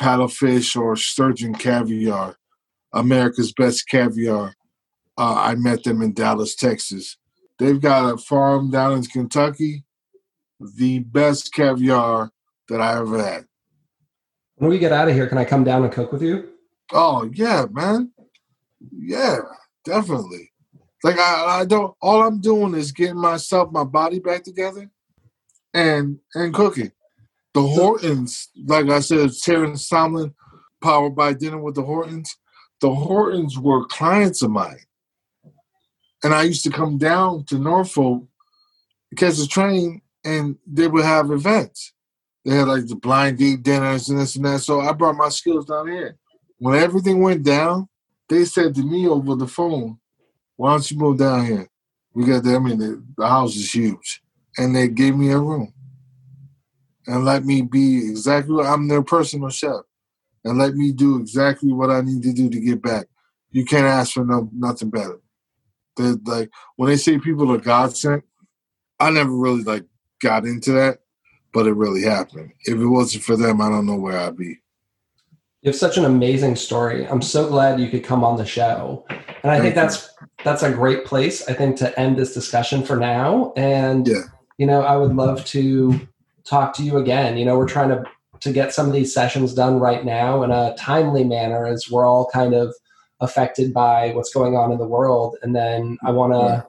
paddlefish 0.01 0.77
or 0.77 0.97
sturgeon 0.97 1.55
caviar, 1.55 2.37
America's 2.93 3.53
best 3.53 3.89
caviar. 3.89 4.55
Uh, 5.17 5.35
I 5.37 5.55
met 5.55 5.85
them 5.85 6.03
in 6.03 6.15
Dallas, 6.15 6.57
Texas. 6.57 7.17
They've 7.59 7.81
got 7.81 8.13
a 8.13 8.19
farm 8.19 8.71
down 8.71 8.93
in 8.95 9.03
Kentucky, 9.05 9.85
the 10.77 11.01
best 11.01 11.53
caviar 11.53 12.31
that 12.69 12.81
I 12.81 12.99
ever 12.99 13.23
had. 13.23 13.47
When 14.57 14.71
we 14.71 14.79
get 14.79 14.93
out 14.93 15.09
of 15.09 15.15
here, 15.15 15.27
can 15.27 15.39
I 15.39 15.45
come 15.45 15.65
down 15.65 15.85
and 15.85 15.93
cook 15.93 16.13
with 16.13 16.23
you? 16.23 16.51
Oh 16.93 17.29
yeah, 17.33 17.67
man. 17.71 18.13
Yeah, 18.91 19.39
definitely. 19.85 20.53
Like 21.03 21.19
I, 21.19 21.61
I 21.61 21.65
don't. 21.65 21.95
All 22.01 22.23
I'm 22.23 22.41
doing 22.41 22.75
is 22.75 22.93
getting 22.93 23.21
myself, 23.21 23.73
my 23.73 23.85
body 23.85 24.19
back 24.19 24.45
together, 24.45 24.91
and 25.75 26.19
and 26.35 26.55
cooking. 26.55 26.93
The 27.55 27.63
Hortons, 27.63 28.49
like 28.67 28.89
I 28.89 29.01
said, 29.01 29.31
Terrence 29.43 29.89
Tomlin, 29.89 30.35
powered 30.83 31.15
by 31.15 31.35
Dinner 31.35 31.59
with 31.59 31.75
the 31.75 31.83
Hortons. 31.83 32.35
The 32.81 32.95
Hortons 32.95 33.59
were 33.59 33.85
clients 33.87 34.43
of 34.43 34.51
mine, 34.51 34.81
and 36.23 36.35
I 36.35 36.43
used 36.43 36.65
to 36.65 36.71
come 36.71 36.99
down 36.99 37.45
to 37.47 37.59
Norfolk, 37.59 38.25
because 39.11 39.39
the 39.39 39.47
train, 39.47 40.03
and 40.25 40.57
they 40.67 40.87
would 40.89 41.05
have 41.05 41.31
events. 41.31 41.93
They 42.45 42.57
had 42.57 42.69
like 42.69 42.87
the 42.87 42.97
blind 42.97 43.39
date 43.39 43.63
dinners 43.63 44.09
and 44.09 44.19
this 44.19 44.37
and 44.37 44.45
that. 44.45 44.61
So 44.61 44.81
I 44.81 44.93
brought 44.93 45.17
my 45.17 45.29
skills 45.29 45.67
down 45.67 45.89
here. 45.89 46.17
When 46.59 46.79
everything 46.79 47.21
went 47.21 47.45
down, 47.45 47.89
they 48.29 48.45
said 48.45 48.75
to 48.75 48.83
me 48.83 49.07
over 49.07 49.35
the 49.37 49.47
phone, 49.47 49.99
"Why 50.57 50.71
don't 50.71 50.91
you 50.91 50.99
move 50.99 51.19
down 51.19 51.47
here? 51.47 51.69
We 52.15 52.25
got 52.25 52.43
the, 52.43 52.57
I 52.57 52.59
mean, 52.59 52.79
the, 52.79 53.03
the 53.17 53.27
house 53.27 53.57
is 53.57 53.73
huge." 53.73 54.23
and 54.59 54.75
they 54.75 54.89
gave 54.89 55.17
me 55.17 55.31
a 55.31 55.39
room 55.39 55.73
and 57.07 57.25
let 57.25 57.45
me 57.45 57.63
be 57.63 58.09
exactly 58.09 58.55
what 58.55 58.67
I'm 58.67 58.89
their 58.89 59.03
personal 59.03 59.49
chef 59.49 59.83
and 60.45 60.59
let 60.59 60.75
me 60.75 60.93
do 60.93 61.19
exactly 61.19 61.73
what 61.73 61.91
I 61.91 62.01
need 62.01 62.23
to 62.23 62.33
do 62.33 62.51
to 62.51 62.61
get 62.61 62.83
back. 62.83 63.07
You 63.51 63.65
can't 63.65 63.87
ask 63.87 64.13
for 64.13 64.25
no 64.25 64.49
nothing 64.53 64.91
better. 64.91 65.21
They're 65.97 66.17
like 66.25 66.51
when 66.77 66.89
they 66.89 66.97
say 66.97 67.19
people 67.19 67.53
are 67.53 67.59
God 67.59 67.97
sent, 67.97 68.25
I 69.01 69.11
never 69.11 69.33
really 69.33 69.63
like 69.63 69.85
got 70.21 70.45
into 70.45 70.73
that, 70.73 71.01
but 71.53 71.67
it 71.67 71.73
really 71.73 72.03
happened. 72.03 72.53
If 72.65 72.79
it 72.79 72.87
wasn't 72.87 73.25
for 73.25 73.37
them, 73.37 73.61
I 73.61 73.69
don't 73.69 73.87
know 73.87 73.97
where 73.97 74.19
I'd 74.19 74.37
be. 74.37 74.59
You 75.63 75.71
have 75.71 75.77
such 75.77 75.97
an 75.97 76.05
amazing 76.05 76.57
story. 76.57 77.07
I'm 77.07 77.23
so 77.23 77.49
glad 77.49 77.79
you 77.79 77.89
could 77.89 78.03
come 78.03 78.25
on 78.25 78.37
the 78.37 78.45
show. 78.45 79.05
And 79.09 79.51
I 79.53 79.59
Thank 79.59 79.63
think 79.63 79.75
that's 79.77 80.11
you. 80.21 80.27
that's 80.45 80.63
a 80.63 80.73
great 80.73 81.05
place, 81.05 81.49
I 81.49 81.53
think, 81.53 81.77
to 81.77 81.99
end 81.99 82.17
this 82.17 82.35
discussion 82.35 82.83
for 82.83 82.97
now. 82.97 83.53
And 83.57 84.09
yeah 84.09 84.23
you 84.63 84.67
know, 84.67 84.83
I 84.83 84.97
would 84.97 85.17
love 85.17 85.45
to 85.47 86.01
talk 86.45 86.73
to 86.75 86.85
you 86.85 86.99
again. 86.99 87.37
You 87.37 87.45
know, 87.45 87.59
we're 87.59 87.69
trying 87.69 87.89
to 87.89 88.05
to 88.41 88.53
get 88.53 88.73
some 88.73 88.87
of 88.87 88.93
these 88.93 89.13
sessions 89.13 89.55
done 89.55 89.79
right 89.79 90.05
now 90.05 90.45
in 90.45 90.51
a 90.53 90.75
timely 90.77 91.23
manner 91.23 91.67
as 91.67 91.89
we're 91.91 92.07
all 92.07 92.29
kind 92.33 92.55
of 92.55 92.75
affected 93.23 93.73
by 93.73 94.11
what's 94.11 94.35
going 94.35 94.55
on 94.57 94.71
in 94.71 94.79
the 94.79 94.87
world. 94.87 95.37
And 95.43 95.57
then 95.57 95.97
I 96.05 96.11
want 96.11 96.35
to 96.35 96.39
yeah. 96.39 96.63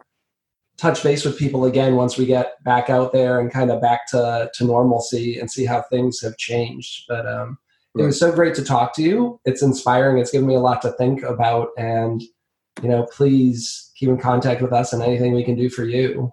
touch 0.77 1.03
base 1.03 1.25
with 1.25 1.37
people 1.37 1.65
again 1.65 1.95
once 1.95 2.17
we 2.17 2.25
get 2.25 2.63
back 2.63 2.89
out 2.89 3.11
there 3.11 3.39
and 3.39 3.51
kind 3.51 3.71
of 3.71 3.81
back 3.81 4.07
to, 4.11 4.49
to 4.53 4.63
normalcy 4.63 5.39
and 5.39 5.51
see 5.51 5.65
how 5.65 5.81
things 5.81 6.21
have 6.21 6.37
changed. 6.37 7.03
But 7.09 7.27
um, 7.27 7.57
it 7.97 8.03
was 8.03 8.19
so 8.19 8.31
great 8.31 8.55
to 8.55 8.63
talk 8.63 8.95
to 8.95 9.03
you. 9.03 9.41
It's 9.45 9.61
inspiring. 9.61 10.19
It's 10.19 10.31
given 10.31 10.47
me 10.47 10.55
a 10.55 10.59
lot 10.59 10.81
to 10.83 10.91
think 10.93 11.23
about. 11.23 11.69
And, 11.77 12.23
you 12.81 12.89
know, 12.89 13.07
please 13.11 13.91
keep 13.95 14.09
in 14.09 14.17
contact 14.17 14.61
with 14.61 14.73
us 14.73 14.93
and 14.93 15.03
anything 15.03 15.33
we 15.33 15.43
can 15.43 15.55
do 15.55 15.69
for 15.69 15.83
you. 15.83 16.31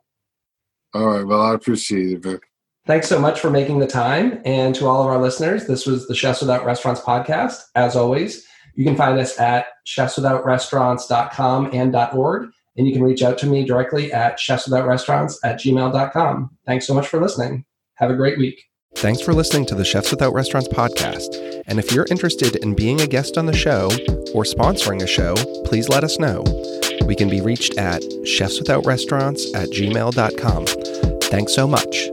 All 0.95 1.07
right. 1.07 1.27
Well, 1.27 1.43
I 1.43 1.55
appreciate 1.55 2.13
it, 2.13 2.23
Vic. 2.23 2.43
Thanks 2.87 3.09
so 3.09 3.19
much 3.19 3.41
for 3.41 3.51
making 3.51 3.79
the 3.79 3.87
time. 3.87 4.41
And 4.45 4.75
to 4.75 4.87
all 4.87 5.03
of 5.03 5.09
our 5.09 5.21
listeners, 5.21 5.67
this 5.67 5.87
was 5.87 6.09
the 6.09 6.15
Chefs 6.15 6.41
Without 6.41 6.65
Restaurants 6.65 7.01
podcast. 7.01 7.61
As 7.75 7.95
always, 7.95 8.47
you 8.81 8.87
can 8.87 8.97
find 8.97 9.19
us 9.19 9.39
at 9.39 9.67
chefswithoutrestaurants.com 9.87 11.71
and 11.75 11.95
.org. 12.15 12.49
And 12.79 12.87
you 12.87 12.95
can 12.95 13.03
reach 13.03 13.23
out 13.23 13.37
to 13.41 13.47
me 13.47 13.63
directly 13.63 14.11
at 14.11 14.39
chefswithoutrestaurants 14.39 15.35
at 15.45 15.61
gmail.com. 15.61 16.57
Thanks 16.65 16.87
so 16.87 16.95
much 16.95 17.07
for 17.07 17.21
listening. 17.21 17.67
Have 17.97 18.11
a 18.11 18.17
great 18.17 18.39
week. 18.39 18.65
Thanks 18.95 19.21
for 19.21 19.35
listening 19.35 19.67
to 19.67 19.75
the 19.75 19.85
Chefs 19.85 20.11
Without 20.11 20.33
Restaurants 20.33 20.71
podcast. 20.71 21.63
And 21.67 21.79
if 21.79 21.93
you're 21.93 22.07
interested 22.11 22.57
in 22.57 22.75
being 22.75 23.03
a 23.03 23.07
guest 23.07 23.37
on 23.37 23.45
the 23.45 23.55
show 23.55 23.89
or 24.33 24.45
sponsoring 24.45 25.03
a 25.03 25.07
show, 25.07 25.35
please 25.67 25.91
let 25.91 26.03
us 26.03 26.19
know. 26.19 26.43
We 27.05 27.15
can 27.15 27.29
be 27.29 27.43
reached 27.43 27.77
at 27.77 28.01
chefswithoutrestaurants 28.01 29.55
at 29.55 29.69
gmail.com. 29.69 31.21
Thanks 31.25 31.55
so 31.55 31.69
much. 31.69 32.09